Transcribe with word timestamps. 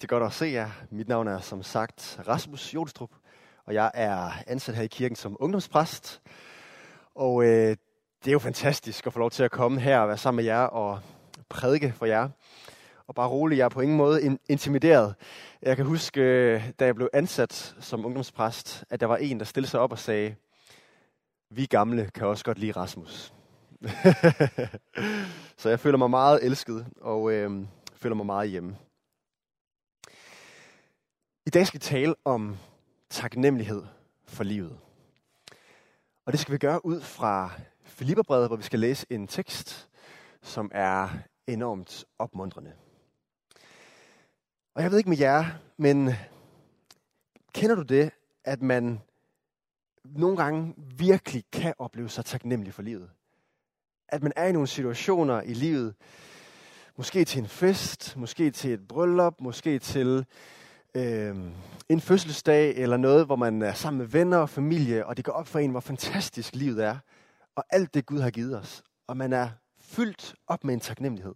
Det 0.00 0.04
er 0.04 0.08
godt 0.08 0.22
at 0.22 0.32
se 0.32 0.46
jer. 0.46 0.70
Mit 0.90 1.08
navn 1.08 1.28
er 1.28 1.40
som 1.40 1.62
sagt 1.62 2.20
Rasmus 2.28 2.74
Jonstrup, 2.74 3.10
og 3.64 3.74
jeg 3.74 3.90
er 3.94 4.30
ansat 4.46 4.74
her 4.74 4.82
i 4.82 4.86
kirken 4.86 5.16
som 5.16 5.36
ungdomspræst. 5.40 6.20
Og 7.14 7.44
øh, 7.44 7.76
det 8.24 8.28
er 8.28 8.32
jo 8.32 8.38
fantastisk 8.38 9.06
at 9.06 9.12
få 9.12 9.18
lov 9.18 9.30
til 9.30 9.42
at 9.42 9.50
komme 9.50 9.80
her 9.80 10.00
og 10.00 10.08
være 10.08 10.16
sammen 10.16 10.36
med 10.36 10.44
jer 10.44 10.60
og 10.60 11.00
prædike 11.48 11.92
for 11.92 12.06
jer. 12.06 12.28
Og 13.06 13.14
bare 13.14 13.28
roligt, 13.28 13.58
jeg 13.58 13.64
er 13.64 13.68
på 13.68 13.80
ingen 13.80 13.96
måde 13.96 14.38
intimideret. 14.48 15.14
Jeg 15.62 15.76
kan 15.76 15.86
huske, 15.86 16.20
øh, 16.20 16.70
da 16.80 16.84
jeg 16.84 16.94
blev 16.94 17.08
ansat 17.12 17.76
som 17.80 18.06
ungdomspræst, 18.06 18.84
at 18.90 19.00
der 19.00 19.06
var 19.06 19.16
en, 19.16 19.38
der 19.38 19.44
stillede 19.44 19.70
sig 19.70 19.80
op 19.80 19.92
og 19.92 19.98
sagde, 19.98 20.34
vi 21.50 21.66
gamle 21.66 22.10
kan 22.14 22.26
også 22.26 22.44
godt 22.44 22.58
lide 22.58 22.72
Rasmus. 22.72 23.32
Så 25.60 25.68
jeg 25.68 25.80
føler 25.80 25.98
mig 25.98 26.10
meget 26.10 26.44
elsket 26.44 26.86
og 27.00 27.32
øh, 27.32 27.50
føler 27.96 28.14
mig 28.16 28.26
meget 28.26 28.50
hjemme. 28.50 28.76
I 31.48 31.50
dag 31.50 31.66
skal 31.66 31.80
vi 31.80 31.84
tale 31.84 32.14
om 32.24 32.56
taknemmelighed 33.10 33.82
for 34.24 34.44
livet. 34.44 34.78
Og 36.26 36.32
det 36.32 36.40
skal 36.40 36.52
vi 36.52 36.58
gøre 36.58 36.86
ud 36.86 37.00
fra 37.00 37.50
Filipperbrevet, 37.82 38.48
hvor 38.48 38.56
vi 38.56 38.62
skal 38.62 38.78
læse 38.78 39.06
en 39.10 39.26
tekst, 39.26 39.88
som 40.42 40.70
er 40.74 41.08
enormt 41.46 42.04
opmuntrende. 42.18 42.72
Og 44.74 44.82
jeg 44.82 44.90
ved 44.90 44.98
ikke 44.98 45.10
med 45.10 45.18
jer, 45.18 45.44
men 45.76 46.10
kender 47.52 47.76
du 47.76 47.82
det, 47.82 48.10
at 48.44 48.62
man 48.62 49.00
nogle 50.04 50.36
gange 50.36 50.74
virkelig 50.76 51.44
kan 51.52 51.74
opleve 51.78 52.08
sig 52.08 52.24
taknemmelig 52.24 52.74
for 52.74 52.82
livet? 52.82 53.10
At 54.08 54.22
man 54.22 54.32
er 54.36 54.46
i 54.46 54.52
nogle 54.52 54.68
situationer 54.68 55.42
i 55.42 55.54
livet, 55.54 55.94
måske 56.96 57.24
til 57.24 57.40
en 57.40 57.48
fest, 57.48 58.16
måske 58.16 58.50
til 58.50 58.72
et 58.72 58.88
bryllup, 58.88 59.40
måske 59.40 59.78
til 59.78 60.26
øh, 60.94 61.36
en 61.88 62.00
fødselsdag 62.00 62.76
eller 62.76 62.96
noget, 62.96 63.26
hvor 63.26 63.36
man 63.36 63.62
er 63.62 63.72
sammen 63.72 63.98
med 63.98 64.06
venner 64.06 64.36
og 64.36 64.50
familie, 64.50 65.06
og 65.06 65.16
det 65.16 65.24
går 65.24 65.32
op 65.32 65.46
for 65.46 65.58
en, 65.58 65.70
hvor 65.70 65.80
fantastisk 65.80 66.54
livet 66.54 66.84
er, 66.84 66.98
og 67.56 67.64
alt 67.70 67.94
det 67.94 68.06
Gud 68.06 68.20
har 68.20 68.30
givet 68.30 68.58
os. 68.58 68.82
Og 69.06 69.16
man 69.16 69.32
er 69.32 69.50
fyldt 69.80 70.34
op 70.46 70.64
med 70.64 70.74
en 70.74 70.80
taknemmelighed. 70.80 71.34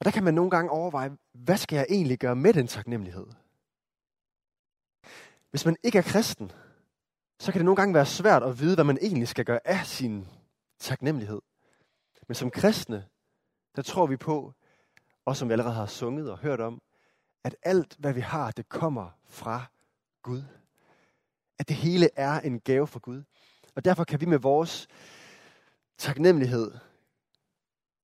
Og 0.00 0.04
der 0.04 0.10
kan 0.10 0.24
man 0.24 0.34
nogle 0.34 0.50
gange 0.50 0.70
overveje, 0.70 1.16
hvad 1.32 1.56
skal 1.56 1.76
jeg 1.76 1.86
egentlig 1.88 2.18
gøre 2.18 2.36
med 2.36 2.52
den 2.52 2.66
taknemmelighed? 2.66 3.26
Hvis 5.50 5.64
man 5.64 5.76
ikke 5.82 5.98
er 5.98 6.02
kristen, 6.02 6.52
så 7.40 7.52
kan 7.52 7.58
det 7.58 7.64
nogle 7.64 7.76
gange 7.76 7.94
være 7.94 8.06
svært 8.06 8.42
at 8.42 8.60
vide, 8.60 8.74
hvad 8.74 8.84
man 8.84 8.98
egentlig 9.00 9.28
skal 9.28 9.44
gøre 9.44 9.60
af 9.64 9.86
sin 9.86 10.26
taknemmelighed. 10.78 11.40
Men 12.28 12.34
som 12.34 12.50
kristne, 12.50 13.06
der 13.76 13.82
tror 13.82 14.06
vi 14.06 14.16
på, 14.16 14.54
og 15.24 15.36
som 15.36 15.48
vi 15.48 15.52
allerede 15.52 15.74
har 15.74 15.86
sunget 15.86 16.30
og 16.30 16.38
hørt 16.38 16.60
om, 16.60 16.82
at 17.44 17.56
alt, 17.62 17.96
hvad 17.98 18.12
vi 18.12 18.20
har, 18.20 18.50
det 18.50 18.68
kommer 18.68 19.10
fra 19.24 19.64
Gud. 20.22 20.42
At 21.58 21.68
det 21.68 21.76
hele 21.76 22.08
er 22.16 22.40
en 22.40 22.60
gave 22.60 22.86
fra 22.86 23.00
Gud. 23.02 23.22
Og 23.74 23.84
derfor 23.84 24.04
kan 24.04 24.20
vi 24.20 24.26
med 24.26 24.38
vores 24.38 24.88
taknemmelighed 25.98 26.72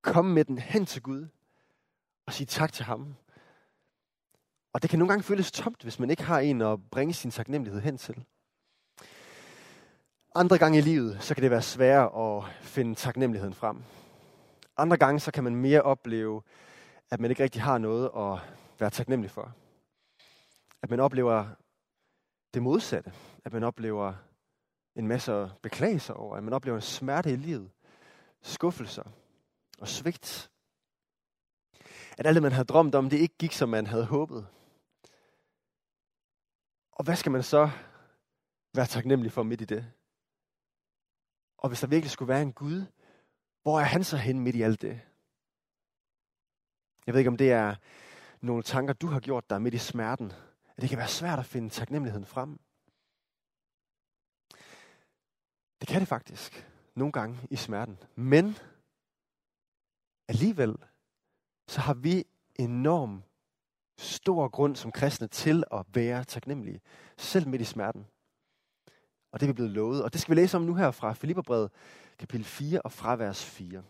komme 0.02 0.34
med 0.34 0.44
den 0.44 0.58
hen 0.58 0.86
til 0.86 1.02
Gud 1.02 1.27
og 2.27 2.33
sige 2.33 2.47
tak 2.47 2.72
til 2.72 2.84
ham. 2.84 3.14
Og 4.72 4.82
det 4.82 4.91
kan 4.91 4.98
nogle 4.98 5.12
gange 5.12 5.22
føles 5.22 5.53
tomt, 5.53 5.82
hvis 5.82 5.98
man 5.98 6.10
ikke 6.10 6.22
har 6.22 6.38
en 6.38 6.62
at 6.62 6.91
bringe 6.91 7.14
sin 7.14 7.30
taknemmelighed 7.30 7.80
hen 7.80 7.98
til. 7.98 8.25
Andre 10.34 10.58
gange 10.58 10.78
i 10.78 10.82
livet, 10.82 11.19
så 11.20 11.34
kan 11.34 11.42
det 11.42 11.50
være 11.50 11.62
sværere 11.62 12.36
at 12.38 12.44
finde 12.60 12.94
taknemmeligheden 12.94 13.55
frem. 13.55 13.82
Andre 14.77 14.97
gange, 14.97 15.20
så 15.20 15.30
kan 15.30 15.44
man 15.44 15.56
mere 15.56 15.82
opleve, 15.82 16.42
at 17.10 17.20
man 17.20 17.30
ikke 17.30 17.42
rigtig 17.42 17.62
har 17.62 17.78
noget 17.78 18.10
at 18.16 18.54
være 18.80 18.90
taknemmelig 18.90 19.30
for. 19.30 19.54
At 20.82 20.90
man 20.90 21.00
oplever 21.00 21.48
det 22.54 22.62
modsatte. 22.62 23.12
At 23.44 23.52
man 23.52 23.62
oplever 23.62 24.14
en 24.96 25.08
masse 25.08 25.50
beklagelser 25.62 26.14
over. 26.14 26.36
At 26.36 26.44
man 26.44 26.52
oplever 26.52 26.76
en 26.76 26.82
smerte 26.82 27.32
i 27.32 27.36
livet. 27.36 27.70
Skuffelser 28.42 29.10
og 29.78 29.88
svigt. 29.88 30.50
At 32.18 32.26
alt 32.26 32.34
det, 32.34 32.42
man 32.42 32.52
havde 32.52 32.64
drømt 32.66 32.94
om, 32.94 33.10
det 33.10 33.16
ikke 33.18 33.38
gik, 33.38 33.52
som 33.52 33.68
man 33.68 33.86
havde 33.86 34.04
håbet. 34.04 34.47
Og 36.92 37.04
hvad 37.04 37.16
skal 37.16 37.32
man 37.32 37.42
så 37.42 37.70
være 38.74 38.86
taknemmelig 38.86 39.32
for 39.32 39.42
midt 39.42 39.60
i 39.60 39.64
det? 39.64 39.92
Og 41.58 41.68
hvis 41.68 41.80
der 41.80 41.86
virkelig 41.86 42.10
skulle 42.10 42.28
være 42.28 42.42
en 42.42 42.52
Gud, 42.52 42.84
hvor 43.62 43.80
er 43.80 43.84
han 43.84 44.04
så 44.04 44.16
hen 44.16 44.41
midt 44.41 44.56
i 44.56 44.62
alt 44.62 44.82
det? 44.82 45.00
Jeg 47.08 47.14
ved 47.14 47.19
ikke, 47.19 47.28
om 47.28 47.36
det 47.36 47.52
er 47.52 47.74
nogle 48.41 48.62
tanker, 48.62 48.92
du 48.92 49.06
har 49.06 49.20
gjort 49.20 49.50
dig 49.50 49.62
midt 49.62 49.74
i 49.74 49.78
smerten. 49.78 50.32
At 50.76 50.82
det 50.82 50.88
kan 50.88 50.98
være 50.98 51.08
svært 51.08 51.38
at 51.38 51.46
finde 51.46 51.70
taknemmeligheden 51.70 52.26
frem. 52.26 52.60
Det 55.80 55.88
kan 55.88 56.00
det 56.00 56.08
faktisk. 56.08 56.68
Nogle 56.94 57.12
gange 57.12 57.38
i 57.50 57.56
smerten. 57.56 57.98
Men 58.14 58.56
alligevel, 60.28 60.76
så 61.68 61.80
har 61.80 61.94
vi 61.94 62.24
enorm 62.54 63.22
stor 63.98 64.48
grund 64.48 64.76
som 64.76 64.92
kristne 64.92 65.28
til 65.28 65.64
at 65.72 65.86
være 65.94 66.24
taknemmelige. 66.24 66.80
Selv 67.18 67.48
midt 67.48 67.62
i 67.62 67.64
smerten. 67.64 68.06
Og 69.32 69.41
det 69.41 69.47
er 69.47 69.52
vi 69.52 69.52
blevet 69.52 69.72
lovet. 69.72 70.04
Og 70.04 70.12
det 70.12 70.20
skal 70.20 70.34
vi 70.34 70.41
læse 70.41 70.56
om 70.56 70.62
nu 70.62 70.74
her 70.74 70.91
fra 70.91 71.12
Filipperbrevet, 71.12 71.70
kapitel 72.18 72.44
4 72.44 72.80
og 72.82 72.92
fra 72.92 73.16
vers 73.16 73.44
4. 73.44 73.82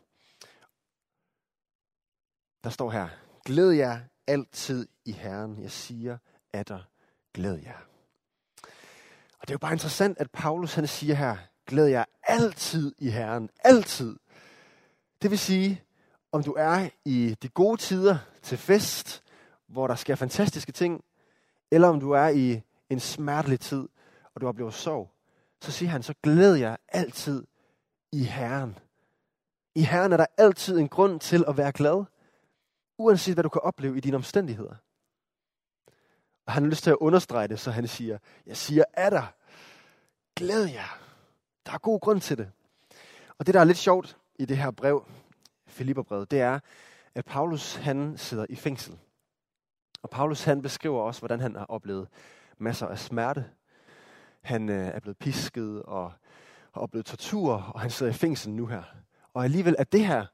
Der 2.64 2.70
står 2.70 2.90
her, 2.90 3.08
glæd 3.44 3.70
jer 3.70 4.00
altid 4.26 4.88
i 5.04 5.12
Herren. 5.12 5.62
Jeg 5.62 5.70
siger, 5.70 6.18
at 6.52 6.68
der 6.68 6.80
glæd 7.34 7.56
jer. 7.56 7.78
Og 9.40 9.42
det 9.42 9.50
er 9.50 9.54
jo 9.54 9.58
bare 9.58 9.72
interessant, 9.72 10.18
at 10.18 10.30
Paulus 10.30 10.74
han 10.74 10.86
siger 10.86 11.14
her, 11.14 11.36
glæd 11.66 11.86
jer 11.86 12.04
altid 12.22 12.94
i 12.98 13.10
Herren. 13.10 13.50
Altid. 13.64 14.16
Det 15.22 15.30
vil 15.30 15.38
sige, 15.38 15.82
om 16.32 16.42
du 16.42 16.52
er 16.52 16.88
i 17.04 17.36
de 17.42 17.48
gode 17.48 17.76
tider 17.80 18.18
til 18.42 18.58
fest, 18.58 19.22
hvor 19.66 19.86
der 19.86 19.94
sker 19.94 20.14
fantastiske 20.14 20.72
ting, 20.72 21.04
eller 21.70 21.88
om 21.88 22.00
du 22.00 22.10
er 22.10 22.28
i 22.28 22.62
en 22.90 23.00
smertelig 23.00 23.60
tid, 23.60 23.88
og 24.34 24.40
du 24.40 24.48
oplever 24.48 24.70
sorg, 24.70 25.10
så 25.60 25.72
siger 25.72 25.90
han, 25.90 26.02
så 26.02 26.14
glæd 26.22 26.54
jer 26.54 26.76
altid 26.88 27.44
i 28.12 28.24
Herren. 28.24 28.78
I 29.74 29.82
Herren 29.82 30.12
er 30.12 30.16
der 30.16 30.26
altid 30.38 30.78
en 30.78 30.88
grund 30.88 31.20
til 31.20 31.44
at 31.48 31.56
være 31.56 31.72
glad 31.72 32.04
uanset 32.98 33.34
hvad 33.34 33.42
du 33.42 33.48
kan 33.48 33.62
opleve 33.62 33.96
i 33.96 34.00
dine 34.00 34.16
omstændigheder. 34.16 34.74
Og 36.46 36.52
han 36.52 36.62
har 36.62 36.70
lyst 36.70 36.82
til 36.82 36.90
at 36.90 36.96
understrege 36.96 37.48
det, 37.48 37.60
så 37.60 37.70
han 37.70 37.88
siger, 37.88 38.18
jeg 38.46 38.56
siger 38.56 38.84
er 38.92 39.10
der. 39.10 39.32
Glæd 40.36 40.64
jer. 40.64 40.98
Der 41.66 41.72
er 41.72 41.78
god 41.78 42.00
grund 42.00 42.20
til 42.20 42.38
det. 42.38 42.50
Og 43.38 43.46
det, 43.46 43.54
der 43.54 43.60
er 43.60 43.64
lidt 43.64 43.78
sjovt 43.78 44.16
i 44.38 44.44
det 44.44 44.56
her 44.56 44.70
brev, 44.70 45.04
Filipperbrevet, 45.66 46.30
det 46.30 46.40
er, 46.40 46.58
at 47.14 47.24
Paulus 47.24 47.74
han 47.74 48.18
sidder 48.18 48.46
i 48.48 48.56
fængsel. 48.56 48.98
Og 50.02 50.10
Paulus 50.10 50.44
han 50.44 50.62
beskriver 50.62 51.00
også, 51.00 51.20
hvordan 51.20 51.40
han 51.40 51.56
har 51.56 51.64
oplevet 51.64 52.08
masser 52.58 52.86
af 52.86 52.98
smerte. 52.98 53.44
Han 54.40 54.68
øh, 54.68 54.88
er 54.88 55.00
blevet 55.00 55.18
pisket 55.18 55.82
og 55.82 56.12
har 56.72 56.80
oplevet 56.80 57.06
tortur, 57.06 57.54
og 57.74 57.80
han 57.80 57.90
sidder 57.90 58.12
i 58.12 58.14
fængsel 58.14 58.52
nu 58.52 58.66
her. 58.66 58.82
Og 59.34 59.44
alligevel 59.44 59.76
er 59.78 59.84
det 59.84 60.06
her 60.06 60.26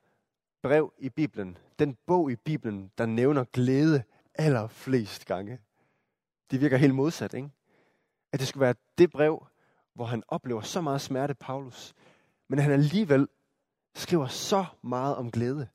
brev 0.65 0.93
i 0.99 1.09
Bibelen, 1.09 1.59
den 1.79 1.95
bog 2.07 2.31
i 2.31 2.37
Bibelen, 2.37 2.91
der 2.99 3.07
nævner 3.07 3.45
glæde 3.45 4.05
allerflest 4.35 5.27
gange. 5.27 5.61
Det 6.51 6.61
virker 6.61 6.77
helt 6.77 6.95
modsat, 6.95 7.35
ikke? 7.35 7.51
At 8.33 8.41
det 8.41 8.49
skulle 8.49 8.61
være 8.61 8.75
det 8.99 9.11
brev, 9.11 9.47
hvor 9.95 10.05
han 10.05 10.23
oplever 10.29 10.61
så 10.61 10.81
meget 10.81 11.01
smerte, 11.01 11.35
Paulus, 11.35 11.95
men 12.49 12.59
han 12.59 12.73
alligevel 12.73 13.29
skriver 13.95 14.27
så 14.27 14.65
meget 14.83 15.17
om 15.17 15.31
glæde. 15.31 15.69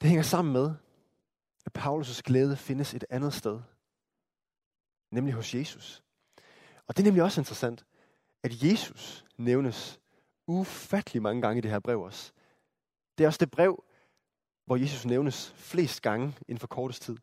Det 0.00 0.08
hænger 0.08 0.22
sammen 0.22 0.52
med, 0.52 0.74
at 1.66 1.78
Paulus' 1.78 2.20
glæde 2.24 2.56
findes 2.56 2.94
et 2.94 3.04
andet 3.10 3.34
sted, 3.34 3.60
nemlig 5.10 5.34
hos 5.34 5.54
Jesus. 5.54 6.02
Og 6.86 6.96
det 6.96 7.02
er 7.02 7.06
nemlig 7.06 7.22
også 7.22 7.40
interessant, 7.40 7.86
at 8.42 8.62
Jesus 8.62 9.24
nævnes 9.36 10.00
ufattelig 10.46 11.22
mange 11.22 11.42
gange 11.42 11.58
i 11.58 11.60
det 11.60 11.70
her 11.70 11.78
brev 11.78 12.00
også. 12.00 12.32
Det 13.18 13.24
er 13.24 13.28
også 13.28 13.38
det 13.38 13.50
brev, 13.50 13.84
hvor 14.64 14.76
Jesus 14.76 15.04
nævnes 15.04 15.52
flest 15.56 16.02
gange 16.02 16.34
inden 16.48 16.58
for 16.58 16.66
kortest 16.66 17.02
tid. 17.02 17.16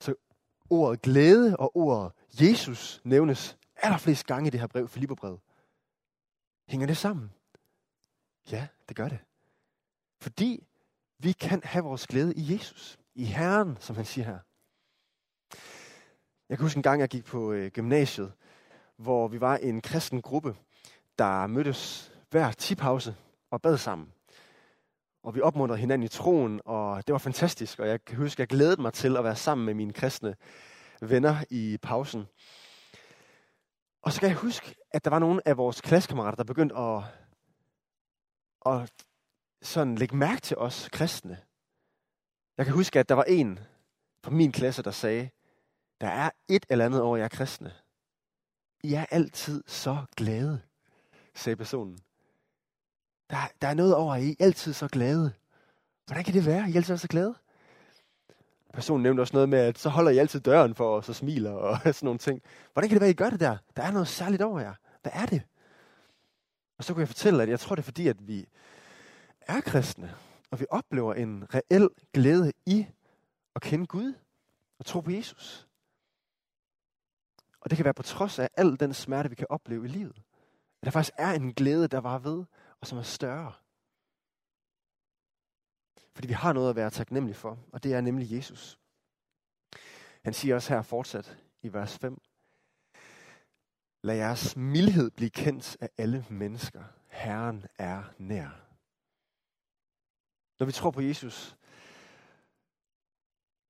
Så 0.00 0.14
ordet 0.70 1.02
glæde 1.02 1.56
og 1.56 1.76
ordet 1.76 2.12
Jesus 2.40 3.00
nævnes 3.04 3.58
allerflest 3.76 4.26
gange 4.26 4.46
i 4.46 4.50
det 4.50 4.60
her 4.60 4.66
brev, 4.66 4.88
Filipperbrevet. 4.88 5.40
Hænger 6.68 6.86
det 6.86 6.96
sammen? 6.96 7.32
Ja, 8.50 8.68
det 8.88 8.96
gør 8.96 9.08
det. 9.08 9.18
Fordi 10.20 10.66
vi 11.18 11.32
kan 11.32 11.62
have 11.64 11.84
vores 11.84 12.06
glæde 12.06 12.34
i 12.34 12.54
Jesus. 12.54 12.98
I 13.14 13.24
Herren, 13.24 13.76
som 13.80 13.96
han 13.96 14.04
siger 14.04 14.24
her. 14.24 14.38
Jeg 16.48 16.58
kan 16.58 16.64
huske 16.64 16.78
en 16.78 16.82
gang, 16.82 17.00
jeg 17.00 17.08
gik 17.08 17.24
på 17.24 17.52
øh, 17.52 17.70
gymnasiet, 17.70 18.32
hvor 18.96 19.28
vi 19.28 19.40
var 19.40 19.56
en 19.56 19.80
kristen 19.80 20.22
gruppe, 20.22 20.56
der 21.22 21.46
mødtes 21.46 22.12
hver 22.30 22.52
tipause 22.52 23.14
og 23.50 23.62
bad 23.62 23.76
sammen. 23.76 24.12
og 25.22 25.34
vi 25.34 25.40
opmuntrede 25.40 25.80
hinanden 25.80 26.04
i 26.04 26.08
troen, 26.08 26.60
og 26.64 27.06
det 27.06 27.12
var 27.12 27.18
fantastisk, 27.18 27.78
og 27.78 27.88
jeg 27.88 28.04
kan 28.04 28.16
huske, 28.16 28.34
at 28.34 28.38
jeg 28.38 28.48
glædede 28.48 28.82
mig 28.82 28.92
til 28.92 29.16
at 29.16 29.24
være 29.24 29.36
sammen 29.36 29.66
med 29.66 29.74
mine 29.74 29.92
kristne 29.92 30.36
venner 31.00 31.44
i 31.50 31.78
pausen. 31.82 32.26
Og 34.02 34.12
så 34.12 34.20
kan 34.20 34.28
jeg 34.28 34.36
huske, 34.36 34.74
at 34.90 35.04
der 35.04 35.10
var 35.10 35.18
nogle 35.18 35.48
af 35.48 35.56
vores 35.56 35.80
klassekammerater, 35.80 36.36
der 36.36 36.44
begyndte 36.44 36.76
at, 36.76 37.02
at 38.66 38.92
sådan 39.62 39.94
lægge 39.94 40.16
mærke 40.16 40.40
til 40.40 40.56
os 40.56 40.88
kristne. 40.92 41.38
Jeg 42.56 42.66
kan 42.66 42.74
huske, 42.74 42.98
at 42.98 43.08
der 43.08 43.14
var 43.14 43.24
en 43.24 43.58
fra 44.24 44.30
min 44.30 44.52
klasse, 44.52 44.82
der 44.82 44.90
sagde, 44.90 45.30
der 46.00 46.08
er 46.08 46.30
et 46.48 46.66
eller 46.70 46.84
andet 46.84 47.02
over 47.02 47.16
jer 47.16 47.28
kristne. 47.28 47.72
I 48.84 48.94
er 48.94 49.06
altid 49.10 49.64
så 49.66 50.04
glade, 50.16 50.62
sagde 51.34 51.56
personen. 51.56 51.98
Der, 53.30 53.36
der 53.62 53.68
er 53.68 53.74
noget 53.74 53.94
over, 53.94 54.14
at 54.14 54.22
I 54.22 54.30
er 54.30 54.44
altid 54.44 54.72
så 54.72 54.88
glade. 54.88 55.32
Hvordan 56.06 56.24
kan 56.24 56.34
det 56.34 56.46
være, 56.46 56.70
I 56.70 56.76
altid 56.76 56.94
er 56.94 56.98
så 56.98 57.08
glade? 57.08 57.34
Personen 58.72 59.02
nævnte 59.02 59.20
også 59.20 59.36
noget 59.36 59.48
med, 59.48 59.58
at 59.58 59.78
så 59.78 59.88
holder 59.88 60.10
I 60.10 60.18
altid 60.18 60.40
døren 60.40 60.74
for 60.74 60.96
os 60.96 61.08
og 61.08 61.14
smiler 61.14 61.50
og 61.50 61.78
sådan 61.94 62.06
nogle 62.06 62.18
ting. 62.18 62.42
Hvordan 62.72 62.88
kan 62.88 62.94
det 62.94 63.00
være, 63.00 63.10
I 63.10 63.14
gør 63.14 63.30
det 63.30 63.40
der? 63.40 63.56
Der 63.76 63.82
er 63.82 63.90
noget 63.90 64.08
særligt 64.08 64.42
over 64.42 64.60
jer. 64.60 64.74
Hvad 65.02 65.12
er 65.14 65.26
det? 65.26 65.42
Og 66.78 66.84
så 66.84 66.92
kunne 66.94 67.00
jeg 67.00 67.08
fortælle, 67.08 67.42
at 67.42 67.48
jeg 67.48 67.60
tror, 67.60 67.74
det 67.74 67.82
er 67.82 67.84
fordi, 67.84 68.08
at 68.08 68.28
vi 68.28 68.48
er 69.40 69.60
kristne, 69.60 70.14
og 70.50 70.60
vi 70.60 70.66
oplever 70.70 71.14
en 71.14 71.44
reel 71.54 71.88
glæde 72.14 72.52
i 72.66 72.86
at 73.54 73.62
kende 73.62 73.86
Gud 73.86 74.14
og 74.78 74.86
tro 74.86 75.00
på 75.00 75.10
Jesus. 75.10 75.68
Og 77.60 77.70
det 77.70 77.76
kan 77.76 77.84
være 77.84 77.94
på 77.94 78.02
trods 78.02 78.38
af 78.38 78.48
al 78.56 78.80
den 78.80 78.94
smerte, 78.94 79.28
vi 79.28 79.34
kan 79.34 79.46
opleve 79.50 79.84
i 79.84 79.88
livet. 79.88 80.22
At 80.82 80.86
der 80.86 80.90
faktisk 80.90 81.14
er 81.18 81.32
en 81.32 81.54
glæde, 81.54 81.88
der 81.88 82.00
var 82.00 82.18
ved, 82.18 82.44
og 82.80 82.86
som 82.86 82.98
er 82.98 83.02
større. 83.02 83.52
Fordi 86.14 86.28
vi 86.28 86.32
har 86.32 86.52
noget 86.52 86.70
at 86.70 86.76
være 86.76 86.90
taknemmelige 86.90 87.36
for, 87.36 87.58
og 87.72 87.82
det 87.82 87.92
er 87.94 88.00
nemlig 88.00 88.32
Jesus. 88.32 88.78
Han 90.24 90.32
siger 90.32 90.54
også 90.54 90.74
her 90.74 90.82
fortsat 90.82 91.38
i 91.62 91.72
vers 91.72 91.98
5. 91.98 92.20
Lad 94.02 94.16
jeres 94.16 94.56
mildhed 94.56 95.10
blive 95.10 95.30
kendt 95.30 95.76
af 95.80 95.90
alle 95.98 96.26
mennesker. 96.30 96.84
Herren 97.08 97.66
er 97.78 98.02
nær. 98.18 98.48
Når 100.58 100.66
vi 100.66 100.72
tror 100.72 100.90
på 100.90 101.00
Jesus, 101.00 101.56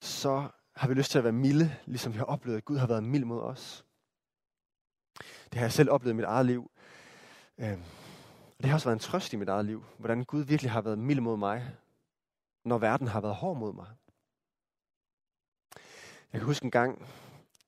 så 0.00 0.48
har 0.76 0.88
vi 0.88 0.94
lyst 0.94 1.10
til 1.10 1.18
at 1.18 1.24
være 1.24 1.32
milde, 1.32 1.76
ligesom 1.86 2.12
vi 2.12 2.18
har 2.18 2.24
oplevet, 2.24 2.56
at 2.56 2.64
Gud 2.64 2.76
har 2.76 2.86
været 2.86 3.04
mild 3.04 3.24
mod 3.24 3.40
os. 3.40 3.84
Det 5.44 5.54
har 5.54 5.60
jeg 5.60 5.72
selv 5.72 5.90
oplevet 5.90 6.14
i 6.14 6.16
mit 6.16 6.24
eget 6.24 6.46
liv. 6.46 6.70
Øh, 7.58 7.78
og 8.58 8.58
det 8.58 8.66
har 8.66 8.74
også 8.74 8.88
været 8.88 8.96
en 8.96 9.00
trøst 9.00 9.32
i 9.32 9.36
mit 9.36 9.48
eget 9.48 9.64
liv, 9.64 9.84
hvordan 9.98 10.24
Gud 10.24 10.42
virkelig 10.42 10.70
har 10.70 10.80
været 10.80 10.98
mild 10.98 11.20
mod 11.20 11.36
mig, 11.36 11.76
når 12.64 12.78
verden 12.78 13.08
har 13.08 13.20
været 13.20 13.34
hård 13.34 13.56
mod 13.56 13.72
mig. 13.72 13.86
Jeg 16.32 16.40
kan 16.40 16.46
huske 16.46 16.64
en 16.64 16.70
gang, 16.70 17.06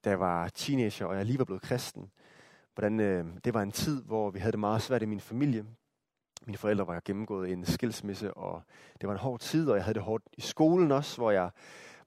da 0.04 0.10
jeg 0.10 0.20
var 0.20 0.48
teenager, 0.48 1.06
og 1.06 1.16
jeg 1.16 1.24
lige 1.24 1.38
var 1.38 1.44
blevet 1.44 1.62
kristen, 1.62 2.10
hvordan 2.74 3.00
øh, 3.00 3.26
det 3.44 3.54
var 3.54 3.62
en 3.62 3.72
tid, 3.72 4.02
hvor 4.02 4.30
vi 4.30 4.38
havde 4.38 4.52
det 4.52 4.60
meget 4.60 4.82
svært 4.82 5.02
i 5.02 5.06
min 5.06 5.20
familie. 5.20 5.66
Mine 6.46 6.58
forældre 6.58 6.86
var 6.86 7.02
gennemgået 7.04 7.52
en 7.52 7.64
skilsmisse, 7.64 8.34
og 8.34 8.62
det 9.00 9.06
var 9.06 9.12
en 9.12 9.20
hård 9.20 9.40
tid, 9.40 9.70
og 9.70 9.76
jeg 9.76 9.84
havde 9.84 9.94
det 9.94 10.02
hårdt 10.02 10.24
i 10.32 10.40
skolen 10.40 10.92
også, 10.92 11.16
hvor 11.16 11.30
jeg 11.30 11.50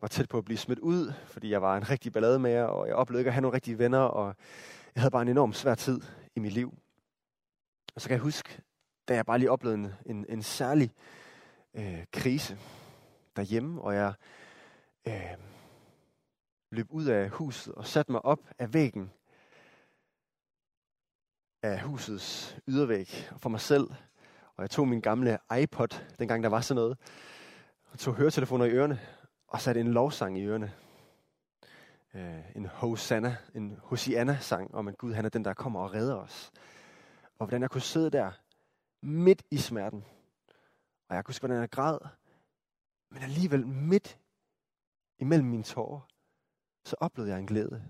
var 0.01 0.07
tæt 0.07 0.29
på 0.29 0.37
at 0.37 0.45
blive 0.45 0.57
smidt 0.57 0.79
ud, 0.79 1.13
fordi 1.25 1.49
jeg 1.49 1.61
var 1.61 1.77
en 1.77 1.89
rigtig 1.89 2.13
ballademager, 2.13 2.63
og 2.63 2.87
jeg 2.87 2.95
oplevede 2.95 3.21
ikke 3.21 3.29
at 3.29 3.33
have 3.33 3.41
nogle 3.41 3.55
rigtige 3.55 3.79
venner, 3.79 3.99
og 3.99 4.35
jeg 4.95 5.01
havde 5.01 5.11
bare 5.11 5.21
en 5.21 5.27
enorm 5.27 5.53
svær 5.53 5.75
tid 5.75 6.01
i 6.35 6.39
mit 6.39 6.53
liv. 6.53 6.73
Og 7.97 8.01
så 8.01 8.07
kan 8.07 8.13
jeg 8.13 8.23
huske, 8.23 8.61
da 9.07 9.15
jeg 9.15 9.25
bare 9.25 9.39
lige 9.39 9.51
oplevede 9.51 9.79
en, 9.79 9.93
en, 10.05 10.25
en 10.29 10.43
særlig 10.43 10.91
øh, 11.73 12.05
krise 12.11 12.57
derhjemme, 13.35 13.81
og 13.81 13.95
jeg 13.95 14.13
øh, 15.07 15.37
løb 16.71 16.87
ud 16.89 17.05
af 17.05 17.29
huset 17.29 17.73
og 17.73 17.85
satte 17.87 18.11
mig 18.11 18.25
op 18.25 18.39
af 18.59 18.73
væggen 18.73 19.11
af 21.63 21.81
husets 21.81 22.57
ydervæg 22.67 23.29
for 23.37 23.49
mig 23.49 23.61
selv. 23.61 23.89
Og 24.55 24.61
jeg 24.61 24.69
tog 24.69 24.87
min 24.87 25.01
gamle 25.01 25.37
iPod, 25.61 26.01
dengang 26.19 26.43
der 26.43 26.49
var 26.49 26.61
sådan 26.61 26.81
noget, 26.81 26.97
og 27.91 27.99
tog 27.99 28.15
høretelefoner 28.15 28.65
i 28.65 28.71
ørerne, 28.71 28.99
og 29.47 29.61
satte 29.61 29.81
en 29.81 29.93
lovsang 29.93 30.37
i 30.37 30.45
ørerne. 30.45 30.73
Øh, 32.13 32.55
en 32.55 32.65
Hosanna, 32.65 33.37
en 33.55 33.79
Hosianna-sang 33.83 34.75
om, 34.75 34.87
at 34.87 34.97
Gud 34.97 35.13
han 35.13 35.25
er 35.25 35.29
den, 35.29 35.45
der 35.45 35.53
kommer 35.53 35.79
og 35.79 35.93
redder 35.93 36.15
os. 36.15 36.51
Og 37.39 37.45
hvordan 37.45 37.61
jeg 37.61 37.71
kunne 37.71 37.81
sidde 37.81 38.11
der 38.11 38.31
midt 39.01 39.43
i 39.51 39.57
smerten. 39.57 40.05
Og 41.09 41.15
jeg 41.15 41.25
kunne 41.25 41.31
huske, 41.31 41.41
hvordan 41.41 41.61
jeg 41.61 41.69
græd. 41.69 41.99
Men 43.11 43.21
alligevel 43.21 43.67
midt 43.67 44.19
imellem 45.19 45.47
mine 45.47 45.63
tårer, 45.63 46.01
så 46.85 46.95
oplevede 46.99 47.31
jeg 47.31 47.39
en 47.39 47.47
glæde. 47.47 47.83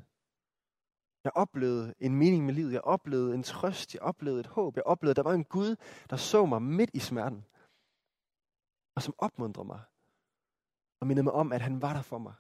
Jeg 1.24 1.32
oplevede 1.36 1.94
en 2.00 2.16
mening 2.16 2.46
med 2.46 2.54
livet. 2.54 2.74
Jeg 2.74 2.82
oplevede 2.82 3.36
en 3.36 3.44
trøst. 3.44 3.94
Jeg 3.94 4.02
oplevede 4.02 4.40
et 4.40 4.48
håb. 4.48 4.76
Jeg 4.76 4.84
oplevede, 4.84 5.12
at 5.12 5.16
der 5.16 5.24
var 5.24 5.34
en 5.34 5.44
Gud, 5.44 5.76
der 6.10 6.16
så 6.16 6.46
mig 6.46 6.62
midt 6.62 6.90
i 6.94 7.00
smerten. 7.00 7.46
Og 8.96 9.02
som 9.02 9.14
opmuntrede 9.18 9.68
mig. 9.68 9.82
Og 11.00 11.08
mindede 11.08 11.24
mig 11.24 11.34
om, 11.34 11.52
at 11.52 11.62
han 11.62 11.82
var 11.82 11.94
der 11.94 12.02
for 12.02 12.18
mig. 12.18 12.34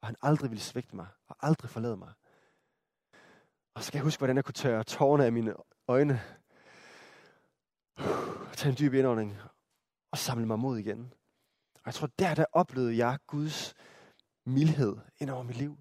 Og 0.00 0.08
han 0.08 0.16
aldrig 0.22 0.50
ville 0.50 0.62
svigte 0.62 0.96
mig. 0.96 1.06
Og 1.28 1.36
aldrig 1.40 1.70
forlade 1.70 1.96
mig. 1.96 2.12
Og 3.74 3.82
så 3.82 3.86
skal 3.86 3.98
jeg 3.98 4.04
huske, 4.04 4.20
hvordan 4.20 4.36
jeg 4.36 4.44
kunne 4.44 4.54
tørre 4.54 4.84
tårerne 4.84 5.24
af 5.24 5.32
mine 5.32 5.54
øjne. 5.88 6.20
Tage 8.56 8.70
en 8.70 8.76
dyb 8.78 8.94
indånding. 8.94 9.36
Og 10.10 10.18
samle 10.18 10.46
mig 10.46 10.58
mod 10.58 10.78
igen. 10.78 11.12
Og 11.74 11.82
jeg 11.86 11.94
tror, 11.94 12.08
der, 12.18 12.34
der 12.34 12.44
oplevede 12.52 12.96
jeg 12.96 13.18
Guds 13.26 13.74
mildhed 14.46 14.96
ind 15.18 15.30
over 15.30 15.42
mit 15.42 15.56
liv. 15.56 15.78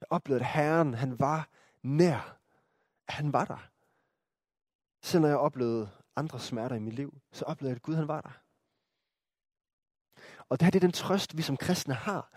Jeg 0.00 0.06
oplevede, 0.10 0.44
at 0.44 0.50
Herren, 0.50 0.94
han 0.94 1.20
var 1.20 1.48
nær. 1.82 2.38
At 3.08 3.14
han 3.14 3.32
var 3.32 3.44
der. 3.44 3.70
Selv 5.02 5.20
når 5.20 5.28
jeg 5.28 5.38
oplevede 5.38 5.88
andre 6.16 6.40
smerter 6.40 6.76
i 6.76 6.78
mit 6.78 6.94
liv, 6.94 7.20
så 7.32 7.44
oplevede 7.44 7.70
jeg, 7.70 7.76
at 7.76 7.82
Gud 7.82 7.94
han 7.94 8.08
var 8.08 8.20
der. 8.20 8.40
Og 10.48 10.60
det 10.60 10.66
her 10.66 10.70
det 10.70 10.78
er 10.78 10.86
den 10.86 10.92
trøst, 10.92 11.36
vi 11.36 11.42
som 11.42 11.56
kristne 11.56 11.94
har, 11.94 12.32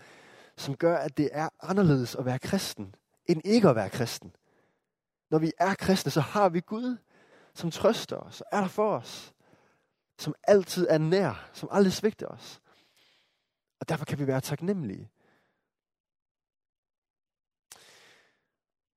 som 0.56 0.76
gør, 0.76 0.96
at 0.96 1.16
det 1.16 1.28
er 1.32 1.48
anderledes 1.60 2.14
at 2.14 2.24
være 2.24 2.38
kristen, 2.38 2.94
end 3.26 3.40
ikke 3.44 3.68
at 3.68 3.76
være 3.76 3.90
kristen. 3.90 4.36
Når 5.30 5.38
vi 5.38 5.52
er 5.58 5.74
kristne, 5.74 6.10
så 6.10 6.20
har 6.20 6.48
vi 6.48 6.60
Gud, 6.60 6.96
som 7.54 7.70
trøster 7.70 8.16
os 8.16 8.40
og 8.40 8.46
er 8.52 8.60
der 8.60 8.68
for 8.68 8.96
os. 8.96 9.34
Som 10.18 10.34
altid 10.42 10.86
er 10.90 10.98
nær, 10.98 11.50
som 11.52 11.68
aldrig 11.72 11.92
svigter 11.92 12.26
os. 12.26 12.60
Og 13.80 13.88
derfor 13.88 14.04
kan 14.04 14.18
vi 14.18 14.26
være 14.26 14.40
taknemmelige. 14.40 15.10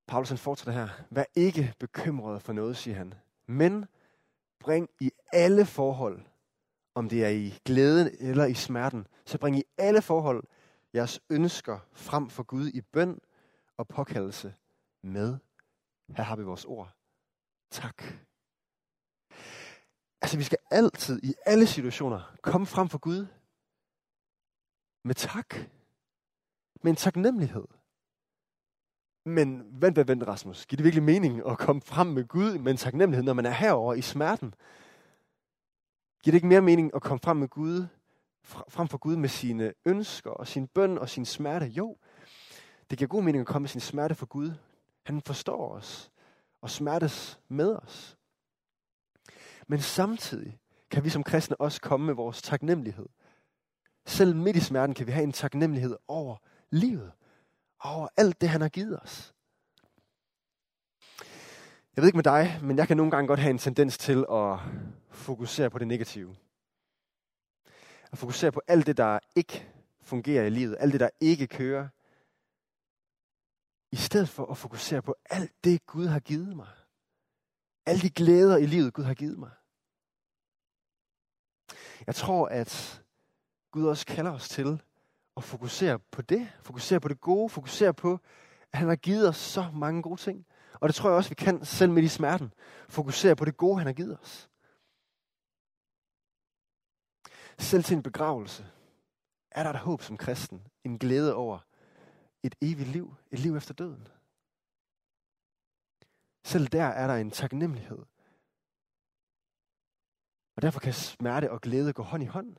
Paulus 0.07 0.29
han 0.29 0.37
fortsætter 0.37 0.73
her. 0.73 0.89
Vær 1.09 1.23
ikke 1.35 1.73
bekymret 1.79 2.41
for 2.41 2.53
noget, 2.53 2.77
siger 2.77 2.97
han. 2.97 3.13
Men 3.45 3.85
bring 4.59 4.89
i 4.99 5.11
alle 5.31 5.65
forhold, 5.65 6.25
om 6.95 7.09
det 7.09 7.25
er 7.25 7.29
i 7.29 7.59
glæden 7.65 8.15
eller 8.19 8.45
i 8.45 8.53
smerten, 8.53 9.07
så 9.25 9.37
bring 9.37 9.57
i 9.57 9.63
alle 9.77 10.01
forhold 10.01 10.43
jeres 10.93 11.19
ønsker 11.29 11.79
frem 11.93 12.29
for 12.29 12.43
Gud 12.43 12.67
i 12.67 12.81
bøn 12.81 13.19
og 13.77 13.87
påkaldelse 13.87 14.53
med. 15.01 15.37
Her 16.09 16.23
har 16.23 16.35
vi 16.35 16.43
vores 16.43 16.65
ord. 16.65 16.95
Tak. 17.71 18.03
Altså, 20.23 20.37
vi 20.37 20.43
skal 20.43 20.57
altid 20.71 21.23
i 21.23 21.33
alle 21.45 21.67
situationer 21.67 22.35
komme 22.41 22.67
frem 22.67 22.89
for 22.89 22.97
Gud 22.97 23.25
med 25.03 25.15
tak. 25.15 25.55
Med 26.81 26.91
en 26.91 26.95
taknemmelighed. 26.95 27.65
Men 29.25 29.81
vent, 29.81 29.97
vent, 29.97 30.07
vent, 30.07 30.27
Rasmus. 30.27 30.65
Giver 30.65 30.77
det 30.77 30.83
virkelig 30.83 31.03
mening 31.03 31.47
at 31.49 31.57
komme 31.57 31.81
frem 31.81 32.07
med 32.07 32.27
Gud 32.27 32.57
med 32.57 32.71
en 32.71 32.77
taknemmelighed, 32.77 33.23
når 33.23 33.33
man 33.33 33.45
er 33.45 33.51
herover 33.51 33.93
i 33.93 34.01
smerten? 34.01 34.53
Giver 36.23 36.31
det 36.31 36.33
ikke 36.33 36.47
mere 36.47 36.61
mening 36.61 36.95
at 36.95 37.01
komme 37.01 37.19
frem 37.19 37.37
med 37.37 37.47
Gud, 37.47 37.85
frem 38.43 38.87
for 38.87 38.97
Gud 38.97 39.15
med 39.15 39.29
sine 39.29 39.73
ønsker 39.85 40.31
og 40.31 40.47
sin 40.47 40.67
bøn 40.67 40.97
og 40.97 41.09
sin 41.09 41.25
smerte? 41.25 41.65
Jo, 41.65 41.97
det 42.89 42.97
giver 42.97 43.07
god 43.07 43.23
mening 43.23 43.41
at 43.41 43.47
komme 43.47 43.63
med 43.63 43.69
sin 43.69 43.81
smerte 43.81 44.15
for 44.15 44.25
Gud. 44.25 44.51
Han 45.03 45.21
forstår 45.21 45.73
os 45.73 46.11
og 46.61 46.69
smertes 46.69 47.39
med 47.47 47.75
os. 47.75 48.17
Men 49.73 49.81
samtidig 49.81 50.59
kan 50.91 51.03
vi 51.03 51.09
som 51.09 51.23
kristne 51.23 51.61
også 51.61 51.81
komme 51.81 52.05
med 52.05 52.13
vores 52.13 52.41
taknemmelighed. 52.41 53.05
Selv 54.05 54.35
midt 54.35 54.55
i 54.55 54.59
smerten 54.59 54.95
kan 54.95 55.07
vi 55.07 55.11
have 55.11 55.23
en 55.23 55.31
taknemmelighed 55.31 55.97
over 56.07 56.37
livet 56.69 57.11
over 57.79 58.07
alt 58.17 58.41
det, 58.41 58.49
han 58.49 58.61
har 58.61 58.69
givet 58.69 58.99
os. 58.99 59.33
Jeg 61.95 62.01
ved 62.01 62.05
ikke 62.05 62.17
med 62.17 62.23
dig, 62.23 62.59
men 62.61 62.77
jeg 62.77 62.87
kan 62.87 62.97
nogle 62.97 63.11
gange 63.11 63.27
godt 63.27 63.39
have 63.39 63.49
en 63.49 63.57
tendens 63.57 63.97
til 63.97 64.25
at 64.31 64.59
fokusere 65.09 65.69
på 65.69 65.79
det 65.79 65.87
negative. 65.87 66.35
At 68.11 68.17
fokusere 68.17 68.51
på 68.51 68.61
alt 68.67 68.87
det, 68.87 68.97
der 68.97 69.19
ikke 69.35 69.67
fungerer 70.01 70.45
i 70.45 70.49
livet, 70.49 70.77
alt 70.79 70.91
det, 70.91 70.99
der 70.99 71.09
ikke 71.19 71.47
kører. 71.47 71.87
I 73.91 73.95
stedet 73.95 74.29
for 74.29 74.45
at 74.45 74.57
fokusere 74.57 75.01
på 75.01 75.15
alt 75.29 75.51
det, 75.63 75.85
Gud 75.85 76.07
har 76.07 76.19
givet 76.19 76.55
mig. 76.55 76.69
Alle 77.85 78.01
de 78.01 78.09
glæder 78.09 78.57
i 78.57 78.65
livet, 78.65 78.93
Gud 78.93 79.03
har 79.03 79.13
givet 79.13 79.39
mig. 79.39 79.49
Jeg 82.07 82.15
tror, 82.15 82.47
at 82.47 83.03
Gud 83.71 83.87
også 83.87 84.05
kalder 84.05 84.31
os 84.31 84.49
til 84.49 84.81
at 85.37 85.43
fokusere 85.43 85.99
på 85.99 86.21
det, 86.21 86.51
fokusere 86.61 86.99
på 86.99 87.07
det 87.07 87.21
gode, 87.21 87.49
fokusere 87.49 87.93
på, 87.93 88.19
at 88.71 88.79
han 88.79 88.87
har 88.87 88.95
givet 88.95 89.29
os 89.29 89.37
så 89.37 89.71
mange 89.73 90.01
gode 90.01 90.21
ting. 90.21 90.45
Og 90.73 90.89
det 90.89 90.95
tror 90.95 91.09
jeg 91.09 91.17
også, 91.17 91.29
vi 91.29 91.35
kan 91.35 91.65
selv 91.65 91.91
midt 91.91 92.05
i 92.05 92.07
smerten. 92.07 92.53
Fokusere 92.89 93.35
på 93.35 93.45
det 93.45 93.57
gode, 93.57 93.77
han 93.77 93.87
har 93.87 93.93
givet 93.93 94.19
os. 94.19 94.49
Selv 97.57 97.83
til 97.83 97.97
en 97.97 98.03
begravelse 98.03 98.65
er 99.51 99.63
der 99.63 99.69
et 99.69 99.79
håb 99.79 100.01
som 100.01 100.17
kristen. 100.17 100.67
En 100.83 100.99
glæde 100.99 101.35
over 101.35 101.59
et 102.43 102.55
evigt 102.61 102.89
liv. 102.89 103.15
Et 103.31 103.39
liv 103.39 103.55
efter 103.55 103.73
døden. 103.73 104.07
Selv 106.43 106.67
der 106.67 106.85
er 106.85 107.07
der 107.07 107.15
en 107.15 107.31
taknemmelighed. 107.31 107.99
Og 110.55 110.61
derfor 110.61 110.79
kan 110.79 110.93
smerte 110.93 111.51
og 111.51 111.61
glæde 111.61 111.93
gå 111.93 112.03
hånd 112.03 112.23
i 112.23 112.25
hånd. 112.25 112.55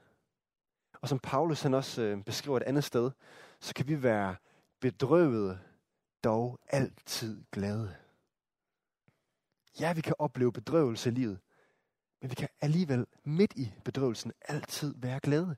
Og 1.01 1.09
som 1.09 1.19
Paulus 1.19 1.63
han 1.63 1.75
også 1.75 2.03
øh, 2.03 2.25
beskriver 2.25 2.57
et 2.57 2.63
andet 2.63 2.85
sted, 2.85 3.11
så 3.61 3.75
kan 3.75 3.89
vi 3.89 4.03
være 4.03 4.37
bedrøvede, 4.81 5.59
dog 6.25 6.61
altid 6.67 7.45
glade. 7.53 7.97
Ja, 9.81 9.93
vi 9.93 10.01
kan 10.01 10.15
opleve 10.19 10.53
bedrøvelse 10.53 11.11
i 11.11 11.13
livet, 11.13 11.41
men 12.21 12.31
vi 12.31 12.35
kan 12.35 12.49
alligevel 12.61 13.07
midt 13.25 13.53
i 13.57 13.73
bedrøvelsen 13.85 14.33
altid 14.41 14.95
være 14.97 15.21
glade. 15.21 15.57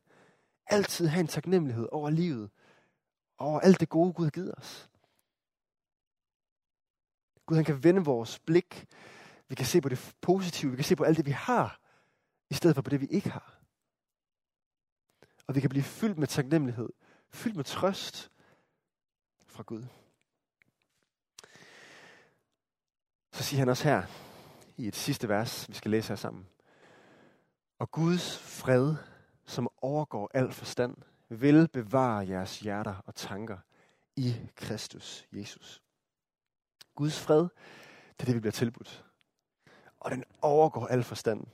Altid 0.66 1.06
have 1.06 1.20
en 1.20 1.26
taknemmelighed 1.26 1.88
over 1.92 2.10
livet, 2.10 2.50
over 3.38 3.60
alt 3.60 3.80
det 3.80 3.88
gode, 3.88 4.12
Gud 4.12 4.24
har 4.24 4.30
givet 4.30 4.54
os. 4.58 4.90
Gud 7.46 7.56
han 7.56 7.64
kan 7.64 7.84
vende 7.84 8.04
vores 8.04 8.38
blik. 8.38 8.86
Vi 9.48 9.54
kan 9.54 9.66
se 9.66 9.80
på 9.80 9.88
det 9.88 10.14
positive. 10.20 10.70
Vi 10.70 10.76
kan 10.76 10.84
se 10.84 10.96
på 10.96 11.04
alt 11.04 11.16
det, 11.16 11.26
vi 11.26 11.30
har, 11.30 11.80
i 12.50 12.54
stedet 12.54 12.74
for 12.74 12.82
på 12.82 12.90
det, 12.90 13.00
vi 13.00 13.06
ikke 13.06 13.30
har. 13.30 13.58
Og 15.46 15.54
vi 15.54 15.60
kan 15.60 15.70
blive 15.70 15.82
fyldt 15.82 16.18
med 16.18 16.26
taknemmelighed, 16.26 16.88
fyldt 17.30 17.56
med 17.56 17.64
trøst 17.64 18.30
fra 19.46 19.62
Gud. 19.62 19.84
Så 23.32 23.42
siger 23.42 23.58
han 23.58 23.68
også 23.68 23.84
her, 23.84 24.02
i 24.76 24.88
et 24.88 24.96
sidste 24.96 25.28
vers, 25.28 25.68
vi 25.68 25.74
skal 25.74 25.90
læse 25.90 26.08
her 26.08 26.16
sammen. 26.16 26.48
Og 27.78 27.90
Guds 27.90 28.38
fred, 28.38 28.94
som 29.44 29.68
overgår 29.76 30.30
al 30.34 30.52
forstand, 30.52 30.96
vil 31.28 31.68
bevare 31.68 32.28
jeres 32.28 32.60
hjerter 32.60 32.94
og 33.06 33.14
tanker 33.14 33.58
i 34.16 34.36
Kristus 34.56 35.26
Jesus. 35.32 35.82
Guds 36.94 37.20
fred, 37.20 37.42
det 38.16 38.20
er 38.20 38.24
det, 38.24 38.34
vi 38.34 38.40
bliver 38.40 38.52
tilbudt. 38.52 39.04
Og 39.96 40.10
den 40.10 40.24
overgår 40.42 40.86
al 40.86 41.04
forstand. 41.04 41.46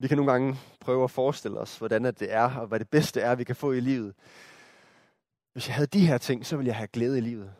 Vi 0.00 0.08
kan 0.08 0.16
nogle 0.16 0.32
gange 0.32 0.58
prøve 0.80 1.04
at 1.04 1.10
forestille 1.10 1.58
os, 1.58 1.78
hvordan 1.78 2.04
det 2.04 2.32
er, 2.32 2.60
og 2.60 2.66
hvad 2.66 2.78
det 2.78 2.88
bedste 2.88 3.20
er, 3.20 3.34
vi 3.34 3.44
kan 3.44 3.56
få 3.56 3.72
i 3.72 3.80
livet. 3.80 4.14
Hvis 5.52 5.68
jeg 5.68 5.74
havde 5.74 5.86
de 5.86 6.06
her 6.06 6.18
ting, 6.18 6.46
så 6.46 6.56
ville 6.56 6.68
jeg 6.68 6.76
have 6.76 6.86
glæde 6.86 7.18
i 7.18 7.20
livet. 7.20 7.54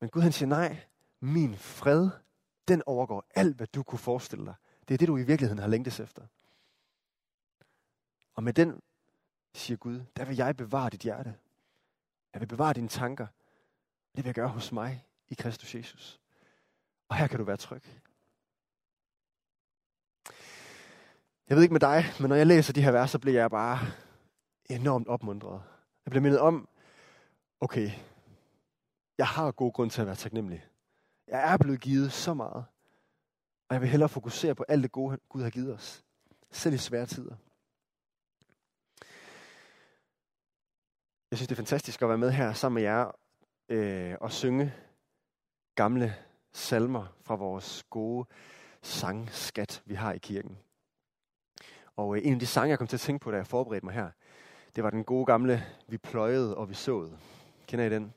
Men 0.00 0.10
Gud 0.10 0.22
han 0.22 0.32
siger, 0.32 0.48
nej, 0.48 0.76
min 1.20 1.56
fred, 1.56 2.10
den 2.68 2.82
overgår 2.86 3.24
alt, 3.34 3.56
hvad 3.56 3.66
du 3.66 3.82
kunne 3.82 3.98
forestille 3.98 4.44
dig. 4.44 4.54
Det 4.88 4.94
er 4.94 4.98
det, 4.98 5.08
du 5.08 5.16
i 5.16 5.22
virkeligheden 5.22 5.58
har 5.58 5.68
længtes 5.68 6.00
efter. 6.00 6.22
Og 8.34 8.42
med 8.42 8.52
den, 8.52 8.80
siger 9.54 9.76
Gud, 9.76 10.00
der 10.16 10.24
vil 10.24 10.36
jeg 10.36 10.56
bevare 10.56 10.90
dit 10.90 11.00
hjerte. 11.00 11.34
Jeg 12.32 12.40
vil 12.40 12.46
bevare 12.46 12.72
dine 12.72 12.88
tanker. 12.88 13.26
Det 14.16 14.24
vil 14.24 14.28
jeg 14.28 14.34
gøre 14.34 14.48
hos 14.48 14.72
mig 14.72 15.04
i 15.28 15.34
Kristus 15.34 15.74
Jesus. 15.74 16.20
Og 17.08 17.16
her 17.16 17.26
kan 17.26 17.38
du 17.38 17.44
være 17.44 17.56
tryg. 17.56 17.82
Jeg 21.50 21.56
ved 21.56 21.62
ikke 21.62 21.72
med 21.72 21.80
dig, 21.80 22.04
men 22.20 22.28
når 22.28 22.36
jeg 22.36 22.46
læser 22.46 22.72
de 22.72 22.82
her 22.82 22.92
vers, 22.92 23.10
så 23.10 23.18
bliver 23.18 23.40
jeg 23.40 23.50
bare 23.50 23.78
enormt 24.68 25.08
opmuntret. 25.08 25.62
Jeg 26.04 26.10
bliver 26.10 26.22
mindet 26.22 26.40
om, 26.40 26.68
okay, 27.60 27.90
jeg 29.18 29.26
har 29.26 29.50
god 29.50 29.72
grund 29.72 29.90
til 29.90 30.00
at 30.00 30.06
være 30.06 30.16
taknemmelig. 30.16 30.64
Jeg 31.28 31.52
er 31.52 31.56
blevet 31.56 31.80
givet 31.80 32.12
så 32.12 32.34
meget, 32.34 32.64
og 33.68 33.74
jeg 33.74 33.80
vil 33.80 33.88
hellere 33.88 34.08
fokusere 34.08 34.54
på 34.54 34.64
alt 34.68 34.82
det 34.82 34.92
gode, 34.92 35.18
Gud 35.28 35.42
har 35.42 35.50
givet 35.50 35.74
os. 35.74 36.04
Selv 36.50 36.74
i 36.74 36.78
svære 36.78 37.06
tider. 37.06 37.34
Jeg 41.30 41.38
synes, 41.38 41.48
det 41.48 41.54
er 41.54 41.62
fantastisk 41.62 42.02
at 42.02 42.08
være 42.08 42.18
med 42.18 42.30
her 42.30 42.52
sammen 42.52 42.74
med 42.74 42.82
jer 42.82 43.10
øh, 43.68 44.16
og 44.20 44.32
synge 44.32 44.74
gamle 45.74 46.14
salmer 46.52 47.06
fra 47.22 47.34
vores 47.34 47.84
gode 47.90 48.28
sangskat, 48.82 49.82
vi 49.86 49.94
har 49.94 50.12
i 50.12 50.18
kirken. 50.18 50.58
Og 52.00 52.16
øh, 52.16 52.26
en 52.26 52.32
af 52.32 52.38
de 52.40 52.46
sange, 52.46 52.70
jeg 52.70 52.78
kom 52.78 52.86
til 52.86 52.96
at 52.96 53.00
tænke 53.00 53.22
på, 53.22 53.30
da 53.30 53.36
jeg 53.36 53.46
forberedte 53.46 53.86
mig 53.86 53.94
her, 53.94 54.10
det 54.76 54.84
var 54.84 54.90
den 54.90 55.04
gode 55.04 55.26
gamle, 55.26 55.64
vi 55.88 55.98
pløjede 55.98 56.56
og 56.56 56.68
vi 56.68 56.74
såede. 56.74 57.18
Kender 57.66 57.84
I 57.84 57.90
den? 57.90 58.14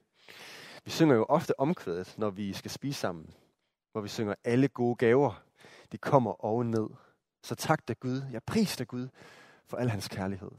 Vi 0.86 0.92
synger 0.92 1.16
jo 1.16 1.26
ofte 1.30 1.60
omkvædet, 1.60 2.16
når 2.18 2.30
vi 2.30 2.54
skal 2.54 2.72
spise 2.72 3.00
sammen, 3.00 3.34
hvor 3.92 4.02
vi 4.02 4.08
synger 4.08 4.36
alle 4.44 4.68
gode 4.68 4.96
gaver, 4.96 5.44
de 5.92 5.98
kommer 5.98 6.46
oven 6.46 6.72
ned. 6.72 6.90
Så 7.42 7.56
tak 7.56 7.88
dig 7.88 8.00
Gud, 8.00 8.22
jeg 8.32 8.44
pris 8.44 8.78
dig 8.78 8.88
Gud 8.88 9.08
for 9.66 9.78
al 9.78 9.90
hans 9.90 10.08
kærlighed. 10.08 10.52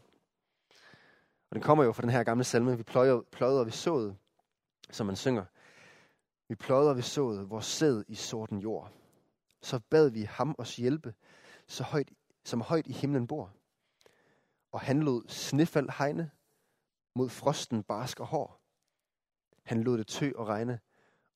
Og 1.50 1.54
den 1.54 1.60
kommer 1.60 1.84
jo 1.84 1.92
fra 1.92 2.02
den 2.02 2.10
her 2.10 2.24
gamle 2.24 2.44
salme, 2.44 2.76
vi 2.76 2.82
pløjede, 2.82 3.24
pløjede 3.32 3.60
og 3.60 3.66
vi 3.66 3.70
såede, 3.70 4.16
som 4.90 5.06
man 5.06 5.16
synger. 5.16 5.44
Vi 6.48 6.54
pløjede 6.54 6.90
og 6.90 6.96
vi 6.96 7.02
såede 7.02 7.48
vores 7.48 7.66
sæd 7.66 8.04
i 8.08 8.14
sorten 8.14 8.58
jord. 8.58 8.92
Så 9.62 9.80
bad 9.90 10.08
vi 10.10 10.22
ham 10.22 10.54
os 10.58 10.76
hjælpe, 10.76 11.14
så 11.66 11.84
højt, 11.84 12.08
som 12.44 12.60
højt 12.60 12.86
i 12.86 12.92
himlen 12.92 13.26
bor. 13.26 13.52
Og 14.72 14.80
han 14.80 15.02
lod 15.02 15.22
snefald 15.28 15.88
hegne 15.98 16.30
mod 17.14 17.28
frosten 17.28 17.82
barsk 17.82 18.20
og 18.20 18.26
hår. 18.26 18.60
Han 19.64 19.82
lod 19.82 19.98
det 19.98 20.06
tø 20.06 20.30
og 20.36 20.48
regne 20.48 20.80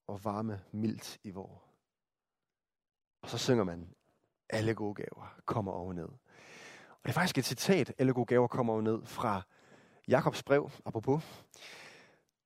og 0.06 0.24
varme 0.24 0.60
mildt 0.72 1.18
i 1.22 1.30
vor. 1.30 1.64
Og 3.22 3.30
så 3.30 3.38
synger 3.38 3.64
man, 3.64 3.94
alle 4.50 4.74
gode 4.74 4.94
gaver 4.94 5.34
kommer 5.44 5.72
over 5.72 5.92
ned. 5.92 6.08
Og 6.90 7.02
det 7.02 7.08
er 7.08 7.12
faktisk 7.12 7.38
et 7.38 7.44
citat, 7.44 7.92
alle 7.98 8.12
gode 8.12 8.26
gaver 8.26 8.46
kommer 8.46 8.72
over 8.72 8.82
ned 8.82 9.06
fra 9.06 9.42
Jakobs 10.08 10.42
brev, 10.42 10.70
apropos, 10.84 11.44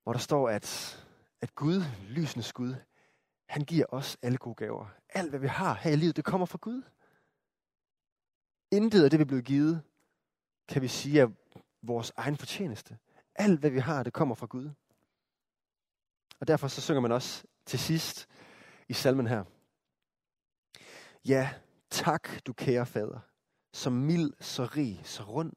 hvor 0.02 0.12
der 0.12 0.20
står, 0.20 0.48
at, 0.48 0.98
at 1.40 1.54
Gud, 1.54 1.82
lysens 2.08 2.52
Gud, 2.52 2.74
han 3.48 3.64
giver 3.64 3.86
os 3.88 4.16
alle 4.22 4.38
gode 4.38 4.54
gaver. 4.54 4.86
Alt, 5.08 5.30
hvad 5.30 5.40
vi 5.40 5.46
har 5.46 5.74
her 5.74 5.90
i 5.90 5.96
livet, 5.96 6.16
det 6.16 6.24
kommer 6.24 6.46
fra 6.46 6.58
Gud. 6.60 6.82
Intet 8.72 9.04
af 9.04 9.10
det, 9.10 9.18
vi 9.18 9.22
er 9.22 9.26
blevet 9.26 9.44
givet, 9.44 9.82
kan 10.68 10.82
vi 10.82 10.88
sige 10.88 11.20
er 11.20 11.28
vores 11.82 12.12
egen 12.16 12.36
fortjeneste. 12.36 12.98
Alt, 13.34 13.60
hvad 13.60 13.70
vi 13.70 13.78
har, 13.78 14.02
det 14.02 14.12
kommer 14.12 14.34
fra 14.34 14.46
Gud. 14.46 14.70
Og 16.40 16.48
derfor 16.48 16.68
så 16.68 16.80
synger 16.80 17.00
man 17.00 17.12
også 17.12 17.44
til 17.66 17.78
sidst 17.78 18.28
i 18.88 18.92
salmen 18.92 19.26
her. 19.26 19.44
Ja, 21.24 21.54
tak 21.90 22.28
du 22.46 22.52
kære 22.52 22.86
fader, 22.86 23.20
så 23.72 23.90
mild, 23.90 24.32
så 24.40 24.64
rig, 24.64 25.00
så 25.04 25.22
rund, 25.22 25.52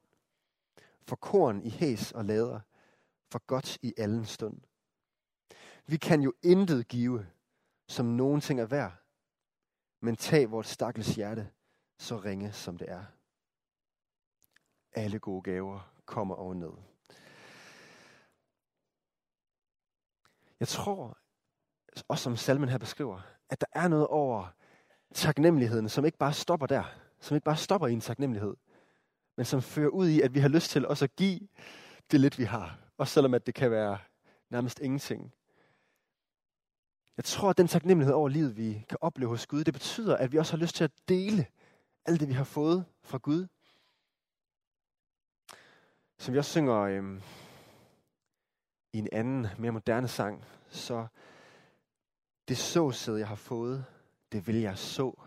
for 1.02 1.16
korn 1.16 1.62
i 1.62 1.70
hæs 1.70 2.12
og 2.12 2.24
lader, 2.24 2.60
for 3.30 3.46
godt 3.46 3.78
i 3.82 3.94
allen 3.96 4.26
stund. 4.26 4.60
Vi 5.86 5.96
kan 5.96 6.20
jo 6.22 6.32
intet 6.42 6.88
give, 6.88 7.26
som 7.88 8.06
nogen 8.06 8.40
ting 8.40 8.60
er 8.60 8.66
værd, 8.66 8.92
men 10.00 10.16
tag 10.16 10.50
vores 10.50 10.66
stakkels 10.66 11.14
hjerte, 11.14 11.50
så 11.98 12.16
ringe 12.16 12.52
som 12.52 12.78
det 12.78 12.90
er. 12.90 13.04
Alle 14.92 15.18
gode 15.18 15.42
gaver 15.42 15.92
kommer 16.04 16.34
over 16.34 16.54
ned. 16.54 16.72
Jeg 20.60 20.68
tror, 20.68 21.18
også 22.08 22.24
som 22.24 22.36
salmen 22.36 22.68
her 22.68 22.78
beskriver, 22.78 23.20
at 23.48 23.60
der 23.60 23.66
er 23.72 23.88
noget 23.88 24.06
over 24.06 24.46
taknemmeligheden, 25.14 25.88
som 25.88 26.04
ikke 26.04 26.18
bare 26.18 26.32
stopper 26.32 26.66
der. 26.66 26.84
Som 27.20 27.34
ikke 27.34 27.44
bare 27.44 27.56
stopper 27.56 27.86
i 27.86 27.92
en 27.92 28.00
taknemmelighed, 28.00 28.56
men 29.36 29.46
som 29.46 29.62
fører 29.62 29.88
ud 29.88 30.08
i, 30.08 30.20
at 30.20 30.34
vi 30.34 30.40
har 30.40 30.48
lyst 30.48 30.70
til 30.70 30.86
også 30.86 31.04
at 31.04 31.16
give 31.16 31.40
det 32.10 32.20
lidt, 32.20 32.38
vi 32.38 32.44
har. 32.44 32.78
Også 32.98 33.14
selvom 33.14 33.34
at 33.34 33.46
det 33.46 33.54
kan 33.54 33.70
være 33.70 33.98
nærmest 34.50 34.80
ingenting. 34.80 35.32
Jeg 37.16 37.24
tror, 37.24 37.50
at 37.50 37.58
den 37.58 37.68
taknemmelighed 37.68 38.14
over 38.14 38.28
livet, 38.28 38.56
vi 38.56 38.84
kan 38.88 38.98
opleve 39.00 39.28
hos 39.28 39.46
Gud, 39.46 39.64
det 39.64 39.74
betyder, 39.74 40.16
at 40.16 40.32
vi 40.32 40.38
også 40.38 40.52
har 40.52 40.58
lyst 40.58 40.74
til 40.74 40.84
at 40.84 40.92
dele 41.08 41.46
alt 42.06 42.20
det, 42.20 42.28
vi 42.28 42.32
har 42.32 42.44
fået 42.44 42.84
fra 43.02 43.18
Gud. 43.18 43.46
Som 46.18 46.34
vi 46.34 46.38
også 46.38 46.50
synger 46.50 46.80
øhm, 46.80 47.22
i 48.92 48.98
en 48.98 49.08
anden, 49.12 49.46
mere 49.58 49.72
moderne 49.72 50.08
sang, 50.08 50.44
så 50.68 51.06
det 52.48 52.58
såsæd, 52.58 53.16
jeg 53.16 53.28
har 53.28 53.34
fået, 53.34 53.84
det 54.32 54.46
vil 54.46 54.56
jeg 54.56 54.78
så. 54.78 55.22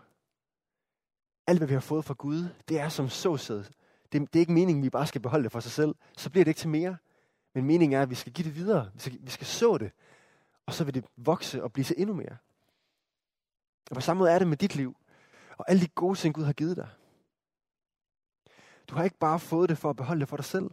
Alt, 1.46 1.58
hvad 1.58 1.68
vi 1.68 1.74
har 1.74 1.80
fået 1.80 2.04
fra 2.04 2.14
Gud, 2.18 2.48
det 2.68 2.80
er 2.80 2.88
som 2.88 3.08
såsæd. 3.08 3.64
Det, 4.12 4.32
det 4.32 4.36
er 4.36 4.40
ikke 4.40 4.52
meningen, 4.52 4.82
at 4.82 4.84
vi 4.84 4.90
bare 4.90 5.06
skal 5.06 5.20
beholde 5.20 5.44
det 5.44 5.52
for 5.52 5.60
sig 5.60 5.72
selv. 5.72 5.94
Så 6.16 6.30
bliver 6.30 6.44
det 6.44 6.50
ikke 6.50 6.58
til 6.58 6.68
mere. 6.68 6.96
Men 7.54 7.64
meningen 7.64 7.98
er, 7.98 8.02
at 8.02 8.10
vi 8.10 8.14
skal 8.14 8.32
give 8.32 8.48
det 8.48 8.56
videre. 8.56 8.90
Vi 8.94 9.00
skal, 9.00 9.18
vi 9.20 9.30
skal 9.30 9.46
så 9.46 9.78
det. 9.78 9.92
Og 10.66 10.74
så 10.74 10.84
vil 10.84 10.94
det 10.94 11.04
vokse 11.16 11.62
og 11.62 11.72
blive 11.72 11.84
til 11.84 11.96
endnu 11.98 12.14
mere. 12.14 12.36
Og 13.90 13.94
på 13.94 14.00
samme 14.00 14.18
måde 14.18 14.30
er 14.30 14.38
det 14.38 14.48
med 14.48 14.56
dit 14.56 14.76
liv. 14.76 14.96
Og 15.60 15.70
alle 15.70 15.82
de 15.82 15.88
gode 15.88 16.18
ting, 16.18 16.34
Gud 16.34 16.44
har 16.44 16.52
givet 16.52 16.76
dig. 16.76 16.88
Du 18.88 18.94
har 18.94 19.04
ikke 19.04 19.18
bare 19.18 19.40
fået 19.40 19.68
det 19.68 19.78
for 19.78 19.90
at 19.90 19.96
beholde 19.96 20.20
det 20.20 20.28
for 20.28 20.36
dig 20.36 20.44
selv. 20.44 20.70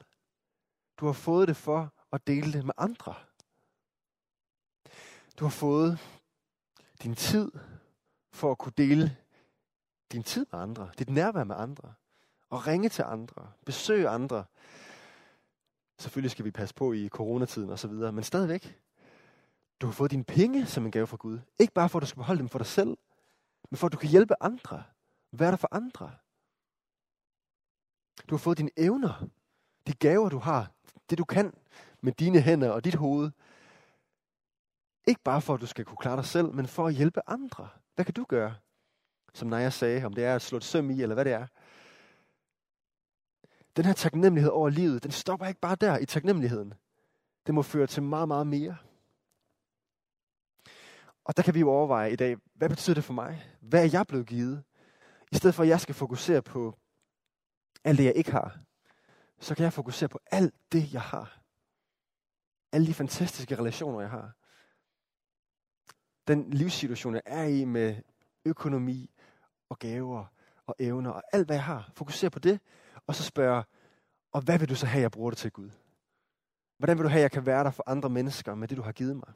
Du 0.98 1.06
har 1.06 1.14
fået 1.14 1.48
det 1.48 1.58
for 1.58 1.94
at 2.12 2.28
dele 2.28 2.54
det 2.54 2.66
med 2.66 2.74
andre. 2.78 3.16
Du 5.40 5.46
har 5.46 5.50
fået 5.50 6.00
din 7.04 7.16
tid 7.16 7.52
for 8.32 8.52
at 8.52 8.58
kunne 8.58 8.74
dele 8.78 9.18
din 10.12 10.24
tid 10.24 10.46
med 10.52 10.60
andre, 10.60 10.90
dit 11.00 11.10
nærvær 11.10 11.44
med 11.44 11.56
andre, 11.56 11.94
og 12.50 12.68
ringe 12.68 12.90
til 12.90 13.04
andre, 13.08 13.52
besøge 13.66 14.10
andre. 14.10 14.46
Selvfølgelig 16.00 16.32
skal 16.32 16.46
vi 16.46 16.52
passe 16.52 16.76
på 16.76 16.94
i 16.94 17.10
coronatiden 17.10 17.70
og 17.70 17.80
så 17.80 17.88
videre, 17.88 18.12
men 18.12 18.24
stadigvæk. 18.24 18.80
Du 19.82 19.86
har 19.86 19.94
fået 19.94 20.12
dine 20.12 20.24
penge 20.24 20.66
som 20.66 20.86
en 20.86 20.92
gave 20.92 21.08
fra 21.08 21.18
Gud. 21.18 21.40
Ikke 21.60 21.74
bare 21.74 21.90
for, 21.90 22.00
at 22.00 22.02
du 22.02 22.08
skal 22.08 22.20
beholde 22.20 22.40
dem 22.40 22.50
for 22.50 22.60
dig 22.60 22.68
selv, 22.68 22.98
men 23.70 23.78
for, 23.78 23.88
at 23.88 23.94
du 23.94 23.98
kan 23.98 24.10
hjælpe 24.10 24.44
andre. 24.44 24.84
Være 25.32 25.52
der 25.52 25.58
for 25.58 25.70
andre. 25.72 26.12
Du 28.30 28.36
har 28.36 28.38
fået 28.38 28.58
dine 28.58 28.72
evner, 28.78 29.28
de 29.88 29.94
gaver, 29.94 30.30
du 30.30 30.38
har, 30.38 30.72
det 31.10 31.18
du 31.18 31.26
kan 31.26 31.54
med 32.02 32.14
dine 32.14 32.42
hænder 32.42 32.70
og 32.70 32.84
dit 32.84 32.96
hoved. 32.96 33.32
Ikke 35.08 35.22
bare 35.24 35.42
for, 35.42 35.54
at 35.54 35.62
du 35.62 35.66
skal 35.66 35.86
kunne 35.86 35.98
klare 35.98 36.18
dig 36.18 36.26
selv, 36.26 36.54
men 36.54 36.68
for 36.68 36.88
at 36.88 36.94
hjælpe 36.94 37.22
andre. 37.28 37.70
Hvad 37.96 38.06
kan 38.06 38.14
du 38.14 38.24
gøre? 38.24 38.56
Som 39.34 39.48
Naja 39.48 39.70
sagde, 39.70 40.06
om 40.06 40.14
det 40.14 40.24
er 40.26 40.36
at 40.36 40.42
slå 40.42 40.58
et 40.58 40.64
søm 40.64 40.90
i, 40.90 41.02
eller 41.02 41.14
hvad 41.14 41.26
det 41.26 41.34
er. 41.34 41.48
Den 43.78 43.86
her 43.86 43.94
taknemmelighed 43.94 44.52
over 44.52 44.70
livet, 44.70 45.04
den 45.04 45.12
stopper 45.12 45.46
ikke 45.46 45.60
bare 45.60 45.76
der 45.76 45.98
i 45.98 46.06
taknemmeligheden. 46.06 46.74
Det 47.46 47.54
må 47.54 47.62
føre 47.62 47.88
til 47.88 48.04
meget, 48.04 48.28
meget 48.28 48.48
mere. 48.48 48.78
Og 51.28 51.38
der 51.38 51.44
kan 51.44 51.54
vi 51.54 51.60
jo 51.60 51.70
overveje 51.70 52.12
i 52.12 52.16
dag, 52.16 52.38
hvad 52.54 52.70
betyder 52.70 52.94
det 52.94 53.04
for 53.04 53.14
mig? 53.14 53.46
Hvad 53.62 53.84
er 53.84 53.90
jeg 53.94 54.08
blevet 54.08 54.28
givet? 54.28 54.64
I 55.32 55.36
stedet 55.36 55.56
for, 55.56 55.64
at 55.64 55.70
jeg 55.70 55.82
skal 55.82 55.96
fokusere 55.96 56.42
på 56.42 56.78
alt 57.84 57.98
det, 57.98 58.06
jeg 58.06 58.16
ikke 58.16 58.32
har, 58.32 58.60
så 59.40 59.56
kan 59.56 59.64
jeg 59.64 59.74
fokusere 59.74 60.10
på 60.10 60.20
alt 60.32 60.56
det, 60.72 60.94
jeg 60.94 61.02
har. 61.02 61.40
Alle 62.72 62.88
de 62.88 62.94
fantastiske 62.94 63.58
relationer, 63.58 64.02
jeg 64.02 64.10
har. 64.10 64.32
Den 66.28 66.50
livssituation, 66.50 67.14
jeg 67.14 67.22
er 67.26 67.44
i 67.44 67.66
med 67.66 67.96
økonomi 68.46 69.10
og 69.70 69.80
gaver 69.80 70.26
og 70.66 70.76
evner 70.80 71.12
og 71.12 71.24
alt, 71.34 71.48
hvad 71.48 71.56
jeg 71.56 71.64
har. 71.64 71.92
Fokuser 71.94 72.30
på 72.30 72.40
det, 72.40 72.60
og 73.08 73.16
så 73.16 73.24
spørge, 73.24 73.64
og 74.32 74.42
hvad 74.42 74.60
vil 74.60 74.70
du 74.70 74.76
så 74.76 74.86
have, 74.86 75.02
jeg 75.02 75.12
bruger 75.12 75.32
det 75.32 75.38
til, 75.38 75.52
Gud? 75.52 75.70
Hvordan 76.78 76.98
vil 76.98 77.04
du 77.04 77.10
have, 77.10 77.22
jeg 77.22 77.32
kan 77.32 77.46
være 77.46 77.64
der 77.64 77.72
for 77.72 77.84
andre 77.88 78.10
mennesker 78.10 78.56
med 78.56 78.68
det, 78.68 78.78
du 78.78 78.82
har 78.82 78.92
givet 78.92 79.16
mig? 79.16 79.34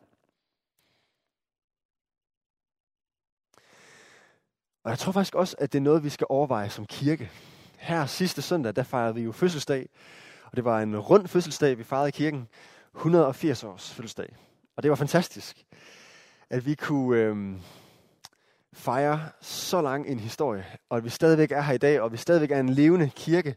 Og 4.83 4.91
jeg 4.91 4.99
tror 4.99 5.11
faktisk 5.11 5.35
også, 5.35 5.55
at 5.59 5.73
det 5.73 5.79
er 5.79 5.83
noget, 5.83 6.03
vi 6.03 6.09
skal 6.09 6.27
overveje 6.29 6.69
som 6.69 6.85
kirke. 6.85 7.31
Her 7.77 8.05
sidste 8.05 8.41
søndag, 8.41 8.75
der 8.75 8.83
fejrede 8.83 9.15
vi 9.15 9.21
jo 9.21 9.31
fødselsdag. 9.31 9.89
Og 10.45 10.55
det 10.55 10.65
var 10.65 10.81
en 10.81 10.99
rund 10.99 11.27
fødselsdag, 11.27 11.77
vi 11.77 11.83
fejrede 11.83 12.07
i 12.07 12.11
kirken. 12.11 12.47
180 12.95 13.63
års 13.63 13.93
fødselsdag. 13.93 14.35
Og 14.75 14.83
det 14.83 14.89
var 14.89 14.95
fantastisk, 14.95 15.65
at 16.49 16.65
vi 16.65 16.75
kunne 16.75 17.19
øh, 17.19 17.55
fejre 18.73 19.29
så 19.41 19.81
lang 19.81 20.07
en 20.07 20.19
historie. 20.19 20.65
Og 20.89 20.97
at 20.97 21.03
vi 21.03 21.09
stadigvæk 21.09 21.51
er 21.51 21.61
her 21.61 21.73
i 21.73 21.77
dag, 21.77 22.01
og 22.01 22.11
vi 22.11 22.17
stadigvæk 22.17 22.51
er 22.51 22.59
en 22.59 22.69
levende 22.69 23.09
kirke, 23.15 23.55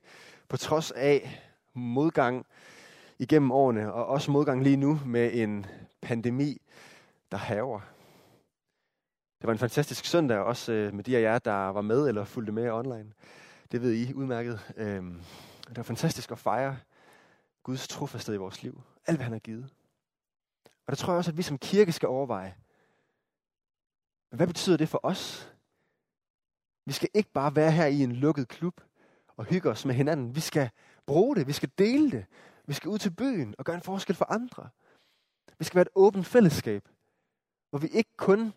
på 0.49 0.57
trods 0.57 0.91
af 0.91 1.43
modgang 1.75 2.47
igennem 3.19 3.51
årene, 3.51 3.93
og 3.93 4.07
også 4.07 4.31
modgang 4.31 4.63
lige 4.63 4.77
nu 4.77 5.01
med 5.07 5.31
en 5.35 5.67
pandemi, 6.03 6.63
der 7.33 7.37
haver. 7.37 7.81
Det 9.45 9.49
var 9.49 9.53
en 9.53 9.59
fantastisk 9.59 10.05
søndag, 10.05 10.39
også 10.39 10.73
øh, 10.73 10.95
med 10.95 11.05
de 11.05 11.17
af 11.17 11.23
jer, 11.23 11.39
der 11.39 11.53
var 11.53 11.81
med 11.81 12.09
eller 12.09 12.25
fulgte 12.25 12.53
med 12.53 12.71
online. 12.71 13.13
Det 13.73 13.83
ved 13.83 13.93
I 13.93 14.15
udmærket. 14.15 14.73
Øhm, 14.77 15.21
det 15.69 15.77
var 15.77 15.83
fantastisk 15.83 16.31
at 16.31 16.39
fejre 16.39 16.79
Guds 17.63 17.89
trofasthed 17.89 18.35
i 18.35 18.39
vores 18.39 18.63
liv. 18.63 18.83
Alt, 19.07 19.19
hvad 19.19 19.25
han 19.25 19.33
har 19.33 19.39
givet. 19.39 19.71
Og 20.65 20.91
der 20.91 20.95
tror 20.95 21.13
jeg 21.13 21.19
også, 21.19 21.31
at 21.31 21.37
vi 21.37 21.43
som 21.43 21.59
kirke 21.59 21.93
skal 21.93 22.09
overveje, 22.09 22.55
hvad 24.31 24.47
betyder 24.47 24.77
det 24.77 24.89
for 24.89 25.01
os? 25.03 25.53
Vi 26.87 26.93
skal 26.93 27.09
ikke 27.15 27.31
bare 27.33 27.57
være 27.57 27.73
her 27.73 27.87
i 27.87 28.03
en 28.03 28.13
lukket 28.13 28.49
klub 28.49 28.81
og 29.37 29.45
hygge 29.45 29.71
os 29.71 29.85
med 29.85 29.95
hinanden. 29.95 30.35
Vi 30.35 30.41
skal 30.41 30.71
bruge 31.07 31.37
det, 31.37 31.47
vi 31.47 31.53
skal 31.53 31.71
dele 31.79 32.11
det. 32.11 32.25
Vi 32.67 32.75
skal 32.75 32.89
ud 32.89 32.99
til 32.99 33.11
byen 33.11 33.55
og 33.59 33.65
gøre 33.65 33.77
en 33.77 33.83
forskel 33.83 34.17
for 34.17 34.33
andre. 34.33 34.69
Vi 35.59 35.65
skal 35.65 35.77
være 35.77 35.83
et 35.83 35.93
åbent 35.95 36.27
fællesskab, 36.27 36.89
hvor 37.71 37.79
vi 37.79 37.87
ikke 37.87 38.17
kun 38.17 38.53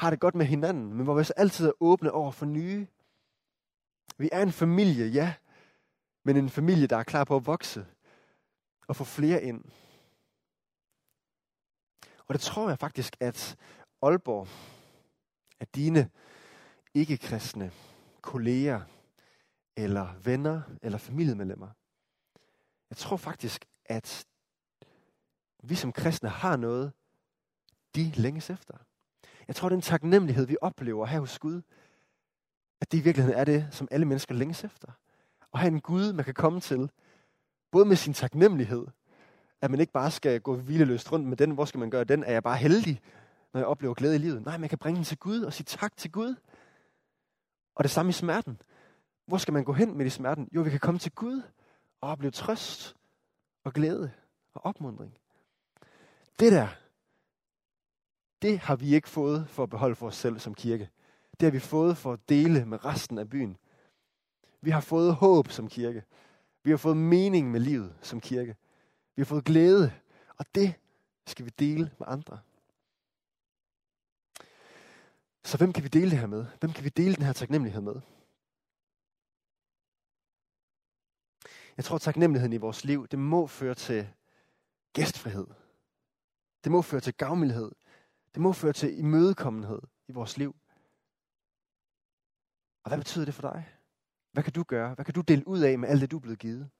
har 0.00 0.10
det 0.10 0.20
godt 0.20 0.34
med 0.34 0.46
hinanden, 0.46 0.94
men 0.94 1.04
hvor 1.04 1.14
vi 1.14 1.24
så 1.24 1.32
altid 1.36 1.66
er 1.66 1.72
åbne 1.80 2.12
over 2.12 2.30
for 2.30 2.46
nye. 2.46 2.86
Vi 4.18 4.28
er 4.32 4.42
en 4.42 4.52
familie, 4.52 5.06
ja, 5.06 5.34
men 6.22 6.36
en 6.36 6.50
familie, 6.50 6.86
der 6.86 6.96
er 6.96 7.02
klar 7.02 7.24
på 7.24 7.36
at 7.36 7.46
vokse 7.46 7.86
og 8.88 8.96
få 8.96 9.04
flere 9.04 9.42
ind. 9.42 9.64
Og 12.26 12.34
det 12.34 12.40
tror 12.40 12.68
jeg 12.68 12.78
faktisk, 12.78 13.16
at 13.20 13.56
Aalborg, 14.02 14.48
at 15.60 15.74
dine 15.74 16.10
ikke-kristne 16.94 17.72
kolleger, 18.20 18.80
eller 19.76 20.14
venner, 20.24 20.62
eller 20.82 20.98
familiemedlemmer, 20.98 21.68
jeg 22.90 22.96
tror 22.96 23.16
faktisk, 23.16 23.64
at 23.84 24.26
vi 25.62 25.74
som 25.74 25.92
kristne 25.92 26.28
har 26.28 26.56
noget, 26.56 26.92
de 27.94 28.12
længes 28.14 28.50
efter. 28.50 28.78
Jeg 29.50 29.56
tror, 29.56 29.68
den 29.68 29.80
taknemmelighed, 29.80 30.46
vi 30.46 30.56
oplever 30.60 31.06
her 31.06 31.20
hos 31.20 31.38
Gud, 31.38 31.62
at 32.80 32.92
det 32.92 32.98
i 32.98 33.00
virkeligheden 33.00 33.38
er 33.38 33.44
det, 33.44 33.68
som 33.70 33.88
alle 33.90 34.06
mennesker 34.06 34.34
længes 34.34 34.64
efter. 34.64 34.88
At 35.54 35.60
have 35.60 35.72
en 35.72 35.80
Gud, 35.80 36.12
man 36.12 36.24
kan 36.24 36.34
komme 36.34 36.60
til, 36.60 36.90
både 37.70 37.84
med 37.84 37.96
sin 37.96 38.14
taknemmelighed, 38.14 38.86
at 39.60 39.70
man 39.70 39.80
ikke 39.80 39.92
bare 39.92 40.10
skal 40.10 40.40
gå 40.40 40.56
hvileløst 40.56 41.12
rundt 41.12 41.26
med 41.26 41.36
den, 41.36 41.50
hvor 41.50 41.64
skal 41.64 41.80
man 41.80 41.90
gøre 41.90 42.04
den, 42.04 42.24
er 42.24 42.32
jeg 42.32 42.42
bare 42.42 42.56
heldig, 42.56 43.00
når 43.52 43.60
jeg 43.60 43.66
oplever 43.66 43.94
glæde 43.94 44.14
i 44.14 44.18
livet. 44.18 44.44
Nej, 44.44 44.58
man 44.58 44.68
kan 44.68 44.78
bringe 44.78 44.96
den 44.96 45.04
til 45.04 45.18
Gud 45.18 45.42
og 45.42 45.52
sige 45.52 45.64
tak 45.64 45.96
til 45.96 46.12
Gud. 46.12 46.34
Og 47.74 47.84
det 47.84 47.90
samme 47.90 48.10
i 48.10 48.12
smerten. 48.12 48.62
Hvor 49.26 49.38
skal 49.38 49.54
man 49.54 49.64
gå 49.64 49.72
hen 49.72 49.98
med 49.98 50.06
i 50.06 50.10
smerten? 50.10 50.48
Jo, 50.52 50.62
vi 50.62 50.70
kan 50.70 50.80
komme 50.80 50.98
til 50.98 51.12
Gud 51.12 51.42
og 52.00 52.10
opleve 52.10 52.30
trøst 52.30 52.96
og 53.64 53.72
glæde 53.72 54.10
og 54.54 54.64
opmundring. 54.64 55.18
Det 56.38 56.52
der, 56.52 56.68
det 58.42 58.58
har 58.58 58.76
vi 58.76 58.94
ikke 58.94 59.08
fået 59.08 59.48
for 59.48 59.62
at 59.62 59.70
beholde 59.70 59.94
for 59.94 60.06
os 60.06 60.16
selv 60.16 60.38
som 60.38 60.54
kirke. 60.54 60.90
Det 61.40 61.46
har 61.46 61.50
vi 61.50 61.58
fået 61.58 61.96
for 61.96 62.12
at 62.12 62.28
dele 62.28 62.66
med 62.66 62.84
resten 62.84 63.18
af 63.18 63.30
byen. 63.30 63.56
Vi 64.60 64.70
har 64.70 64.80
fået 64.80 65.14
håb 65.14 65.48
som 65.48 65.68
kirke. 65.68 66.04
Vi 66.62 66.70
har 66.70 66.76
fået 66.76 66.96
mening 66.96 67.50
med 67.50 67.60
livet 67.60 67.94
som 68.02 68.20
kirke. 68.20 68.56
Vi 69.16 69.22
har 69.22 69.26
fået 69.26 69.44
glæde, 69.44 69.92
og 70.36 70.46
det 70.54 70.74
skal 71.26 71.44
vi 71.44 71.50
dele 71.58 71.90
med 71.98 72.06
andre. 72.08 72.38
Så 75.44 75.56
hvem 75.56 75.72
kan 75.72 75.82
vi 75.82 75.88
dele 75.88 76.10
det 76.10 76.18
her 76.18 76.26
med? 76.26 76.46
Hvem 76.60 76.72
kan 76.72 76.84
vi 76.84 76.88
dele 76.88 77.14
den 77.14 77.24
her 77.24 77.32
taknemmelighed 77.32 77.82
med? 77.82 78.00
Jeg 81.76 81.84
tror, 81.84 81.96
at 81.96 82.02
taknemmeligheden 82.02 82.52
i 82.52 82.56
vores 82.56 82.84
liv, 82.84 83.08
det 83.08 83.18
må 83.18 83.46
føre 83.46 83.74
til 83.74 84.08
gæstfrihed. 84.92 85.46
Det 86.64 86.72
må 86.72 86.82
føre 86.82 87.00
til 87.00 87.14
gavmildhed. 87.14 87.72
Det 88.34 88.42
må 88.42 88.52
føre 88.52 88.72
til 88.72 88.98
imødekommenhed 88.98 89.80
i 90.08 90.12
vores 90.12 90.36
liv. 90.36 90.56
Og 92.84 92.90
hvad 92.90 92.98
betyder 92.98 93.24
det 93.24 93.34
for 93.34 93.42
dig? 93.42 93.68
Hvad 94.32 94.42
kan 94.42 94.52
du 94.52 94.62
gøre? 94.62 94.94
Hvad 94.94 95.04
kan 95.04 95.14
du 95.14 95.20
dele 95.20 95.48
ud 95.48 95.60
af 95.60 95.78
med 95.78 95.88
alt 95.88 96.00
det, 96.00 96.10
du 96.10 96.16
er 96.16 96.20
blevet 96.20 96.38
givet? 96.38 96.70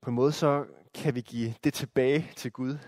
På 0.00 0.10
en 0.10 0.14
måde 0.14 0.32
så 0.32 0.66
kan 0.94 1.14
vi 1.14 1.20
give 1.20 1.54
det 1.64 1.74
tilbage 1.74 2.32
til 2.36 2.52
Gud. 2.52 2.78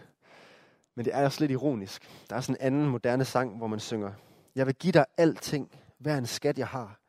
Men 0.94 1.04
det 1.04 1.14
er 1.14 1.24
også 1.24 1.40
lidt 1.40 1.50
ironisk. 1.50 2.26
Der 2.30 2.36
er 2.36 2.40
sådan 2.40 2.60
en 2.60 2.66
anden 2.66 2.88
moderne 2.88 3.24
sang, 3.24 3.56
hvor 3.56 3.66
man 3.66 3.80
synger, 3.80 4.12
Jeg 4.54 4.66
vil 4.66 4.74
give 4.74 4.92
dig 4.92 5.06
alting, 5.16 5.72
hver 5.98 6.18
en 6.18 6.26
skat 6.26 6.58
jeg 6.58 6.68
har. 6.68 7.00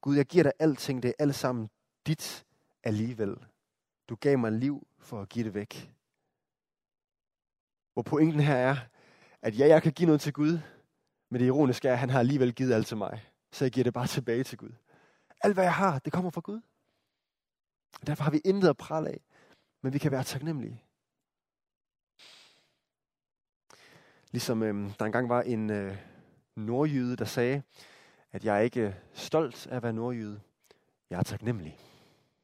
Gud, 0.00 0.16
jeg 0.16 0.26
giver 0.26 0.42
dig 0.42 0.52
alting, 0.58 1.02
det 1.02 1.08
er 1.08 1.22
alt 1.22 1.34
sammen 1.34 1.70
dit 2.06 2.46
alligevel. 2.84 3.36
Du 4.08 4.16
gav 4.16 4.38
mig 4.38 4.52
liv 4.52 4.86
for 4.98 5.22
at 5.22 5.28
give 5.28 5.44
det 5.44 5.54
væk. 5.54 5.90
Hvor 7.98 8.02
pointen 8.02 8.40
her 8.40 8.54
er, 8.54 8.76
at 9.42 9.58
ja, 9.58 9.66
jeg 9.66 9.82
kan 9.82 9.92
give 9.92 10.06
noget 10.06 10.20
til 10.20 10.32
Gud, 10.32 10.58
men 11.30 11.40
det 11.40 11.46
ironiske 11.46 11.88
er, 11.88 11.92
at 11.92 11.98
han 11.98 12.10
har 12.10 12.18
alligevel 12.18 12.54
givet 12.54 12.72
alt 12.72 12.86
til 12.86 12.96
mig. 12.96 13.24
Så 13.52 13.64
jeg 13.64 13.72
giver 13.72 13.84
det 13.84 13.94
bare 13.94 14.06
tilbage 14.06 14.44
til 14.44 14.58
Gud. 14.58 14.70
Alt 15.40 15.54
hvad 15.54 15.64
jeg 15.64 15.74
har, 15.74 15.98
det 15.98 16.12
kommer 16.12 16.30
fra 16.30 16.40
Gud. 16.40 16.60
Derfor 18.06 18.24
har 18.24 18.30
vi 18.30 18.40
intet 18.44 18.68
at 18.68 18.76
prale 18.76 19.08
af, 19.08 19.20
men 19.82 19.92
vi 19.92 19.98
kan 19.98 20.12
være 20.12 20.24
taknemmelige. 20.24 20.82
Ligesom 24.30 24.62
øh, 24.62 24.90
der 24.98 25.04
engang 25.04 25.28
var 25.28 25.42
en 25.42 25.70
øh, 25.70 25.96
nordjyde, 26.56 27.16
der 27.16 27.24
sagde, 27.24 27.62
at 28.32 28.44
jeg 28.44 28.56
er 28.56 28.60
ikke 28.60 28.80
øh, 28.80 28.94
stolt 29.12 29.66
af 29.66 29.76
at 29.76 29.82
være 29.82 29.92
nordjyde. 29.92 30.40
Jeg 31.10 31.18
er 31.18 31.22
taknemmelig. 31.22 31.78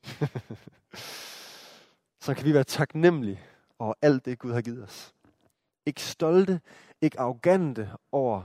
Så 2.24 2.34
kan 2.34 2.44
vi 2.44 2.54
være 2.54 2.64
taknemmelige 2.64 3.40
over 3.78 3.94
alt 4.02 4.24
det, 4.24 4.38
Gud 4.38 4.52
har 4.52 4.62
givet 4.62 4.84
os. 4.84 5.14
Ikke 5.87 6.03
stolte, 6.03 6.61
ikke 7.01 7.20
arrogante 7.20 7.90
over 8.12 8.42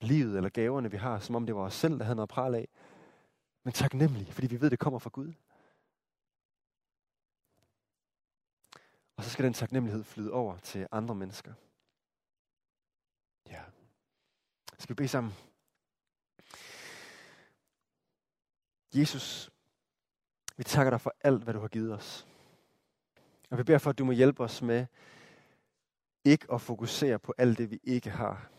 livet 0.00 0.36
eller 0.36 0.50
gaverne, 0.50 0.90
vi 0.90 0.96
har, 0.96 1.18
som 1.18 1.34
om 1.34 1.46
det 1.46 1.54
var 1.54 1.62
os 1.62 1.74
selv, 1.74 1.98
der 1.98 2.04
havde 2.04 2.16
noget 2.16 2.28
pral 2.28 2.54
af. 2.54 2.68
Men 3.64 3.72
taknemmelig, 3.72 4.32
fordi 4.32 4.46
vi 4.46 4.60
ved, 4.60 4.70
det 4.70 4.78
kommer 4.78 4.98
fra 4.98 5.10
Gud. 5.10 5.32
Og 9.16 9.24
så 9.24 9.30
skal 9.30 9.44
den 9.44 9.52
taknemmelighed 9.52 10.04
flyde 10.04 10.32
over 10.32 10.58
til 10.58 10.88
andre 10.92 11.14
mennesker. 11.14 11.52
Ja. 13.46 13.62
Skal 14.78 14.88
vi 14.88 14.94
bede 14.94 15.08
sammen? 15.08 15.32
Jesus, 18.94 19.50
vi 20.56 20.64
takker 20.64 20.90
dig 20.90 21.00
for 21.00 21.14
alt, 21.20 21.42
hvad 21.42 21.54
du 21.54 21.60
har 21.60 21.68
givet 21.68 21.92
os. 21.92 22.26
Og 23.50 23.58
vi 23.58 23.62
beder 23.62 23.78
for, 23.78 23.90
at 23.90 23.98
du 23.98 24.04
må 24.04 24.12
hjælpe 24.12 24.42
os 24.42 24.62
med 24.62 24.86
ikke 26.24 26.46
at 26.52 26.60
fokusere 26.60 27.18
på 27.18 27.34
alt 27.38 27.58
det, 27.58 27.70
vi 27.70 27.80
ikke 27.84 28.10
har. 28.10 28.50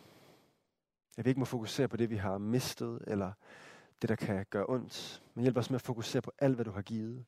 At 1.18 1.26
vi 1.26 1.30
ikke 1.30 1.40
må 1.40 1.46
fokusere 1.46 1.88
på 1.88 1.98
det, 1.98 2.10
vi 2.10 2.16
har 2.16 2.38
mistet, 2.38 3.04
eller 3.08 3.34
det, 4.02 4.10
der 4.10 4.16
kan 4.16 4.46
gøre 4.50 4.66
ondt. 4.70 5.24
Men 5.34 5.42
hjælp 5.42 5.58
os 5.58 5.70
med 5.70 5.76
at 5.76 5.82
fokusere 5.82 6.22
på 6.22 6.32
alt, 6.40 6.56
hvad 6.56 6.66
du 6.66 6.72
har 6.72 6.82
givet. 6.82 7.26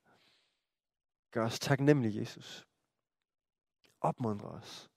Gør 1.32 1.46
os 1.46 1.60
taknemmelige, 1.60 2.20
Jesus. 2.20 2.68
Opmuntre 4.02 4.48
os. 4.48 4.90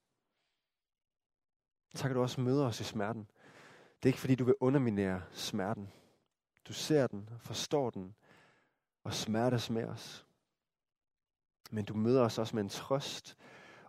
Tak, 1.95 2.11
at 2.11 2.15
du 2.15 2.23
også 2.23 2.41
møder 2.41 2.67
os 2.67 2.81
i 2.81 2.85
smerten. 2.85 3.31
Det 4.03 4.09
er 4.09 4.13
ikke, 4.13 4.21
fordi 4.21 4.35
du 4.35 4.45
vil 4.45 4.55
underminere 4.61 5.23
smerten. 5.31 5.93
Du 6.69 6.73
ser 6.73 7.07
den, 7.07 7.31
forstår 7.41 7.91
den, 7.91 8.15
og 9.05 9.15
smertes 9.15 9.71
med 9.71 9.85
os. 9.85 10.27
Men 11.71 11.85
du 11.85 11.95
møder 11.95 12.23
os 12.23 12.39
også 12.39 12.57
med 12.57 12.63
en 12.63 12.69
trøst 12.69 13.37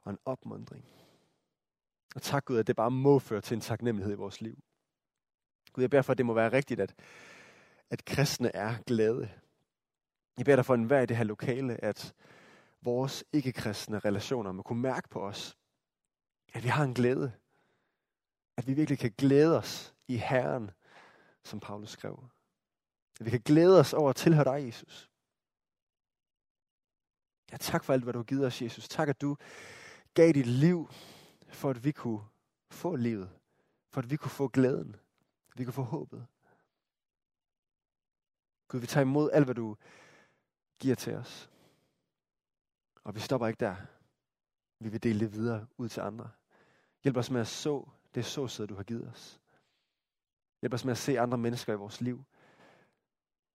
og 0.04 0.12
en 0.12 0.20
opmundring. 0.26 0.97
Og 2.16 2.22
tak 2.22 2.46
Gud, 2.46 2.58
at 2.58 2.68
det 2.68 2.76
bare 2.76 2.92
må 2.92 3.20
føre 3.20 3.42
til 3.42 3.56
en 3.56 3.62
taknemmelighed 3.62 4.14
i 4.14 4.18
vores 4.18 4.42
liv. 4.42 4.58
Gud, 5.74 5.84
jeg 5.84 5.90
beder 5.90 6.02
for, 6.02 6.12
at 6.12 6.18
det 6.18 6.26
må 6.26 6.34
være 6.34 6.52
rigtigt, 6.52 6.80
at, 6.80 6.96
at 7.90 8.06
kristne 8.06 8.56
er 8.56 8.76
glade. 8.88 9.32
Jeg 10.38 10.46
beder 10.46 10.56
dig 10.56 10.66
for 10.66 10.74
enhver 10.74 11.02
i 11.02 11.06
det 11.06 11.18
her 11.18 11.24
lokale, 11.24 11.84
at 11.84 12.14
vores 12.82 13.24
ikke-kristne 13.34 14.00
relationer 14.00 14.52
må 14.52 14.64
kunne 14.64 14.82
mærke 14.82 15.10
på 15.10 15.22
os, 15.22 15.58
at 16.54 16.64
vi 16.64 16.68
har 16.68 16.84
en 16.84 16.94
glæde. 16.94 17.34
At 18.58 18.68
vi 18.68 18.74
virkelig 18.74 19.00
kan 19.00 19.14
glæde 19.18 19.58
os 19.58 19.96
i 20.08 20.18
Herren, 20.18 20.72
som 21.44 21.60
Paulus 21.60 21.90
skrev. 21.90 22.24
At 23.20 23.26
vi 23.26 23.30
kan 23.30 23.42
glæde 23.42 23.80
os 23.80 23.94
over 23.94 24.10
at 24.10 24.16
tilhøre 24.16 24.44
dig, 24.44 24.68
Jesus. 24.68 25.10
Ja, 27.52 27.58
tak 27.58 27.84
for 27.84 27.94
alt, 27.94 28.04
hvad 28.04 28.14
du 28.14 28.20
har 28.20 28.24
givet 28.24 28.46
os, 28.46 28.62
Jesus. 28.62 28.88
Tak, 28.88 29.10
at 29.10 29.22
du 29.22 29.38
gav 30.14 30.32
dit 30.32 30.46
liv, 30.46 30.90
for 31.48 31.70
at 31.70 31.84
vi 31.84 31.92
kunne 31.92 32.22
få 32.70 32.96
livet. 32.96 33.30
For 33.90 34.02
at 34.02 34.10
vi 34.10 34.16
kunne 34.16 34.32
få 34.32 34.48
glæden. 34.48 34.96
Vi 35.56 35.64
kunne 35.64 35.74
få 35.74 35.82
håbet. 35.82 36.28
Gud, 38.68 38.80
vi 38.80 38.88
tager 38.88 39.06
imod 39.06 39.32
alt, 39.32 39.46
hvad 39.46 39.56
du 39.56 39.78
giver 40.80 40.96
til 40.96 41.16
os. 41.16 41.50
Og 43.04 43.16
vi 43.16 43.20
stopper 43.20 43.48
ikke 43.48 43.60
der. 43.60 43.76
Vi 44.80 44.90
vil 44.90 45.04
dele 45.04 45.20
det 45.20 45.34
videre 45.34 45.68
ud 45.78 45.90
til 45.90 46.02
andre. 46.02 46.30
Hjælp 47.04 47.18
os 47.18 47.32
med 47.32 47.42
at 47.42 47.48
så 47.48 47.90
det 48.16 48.26
såsæde, 48.26 48.68
du 48.68 48.76
har 48.76 48.84
givet 48.84 49.08
os. 49.08 49.42
Hjælp 50.62 50.74
os 50.74 50.86
med 50.86 50.92
at 50.92 50.98
se 50.98 51.20
andre 51.20 51.38
mennesker 51.38 51.74
i 51.74 51.76
vores 51.76 52.02
liv. 52.02 52.24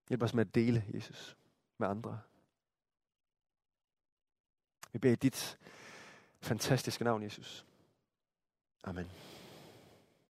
Hjælp 0.09 0.23
os 0.23 0.35
med 0.35 0.47
at 0.47 0.55
dele, 0.55 0.85
Jesus, 0.95 1.37
med 1.79 1.89
andre. 1.89 2.21
Vi 4.93 4.99
beder 4.99 5.13
i 5.13 5.17
dit 5.17 5.59
fantastiske 6.41 7.05
navn, 7.05 7.23
Jesus. 7.23 7.67
Amen. 8.85 9.07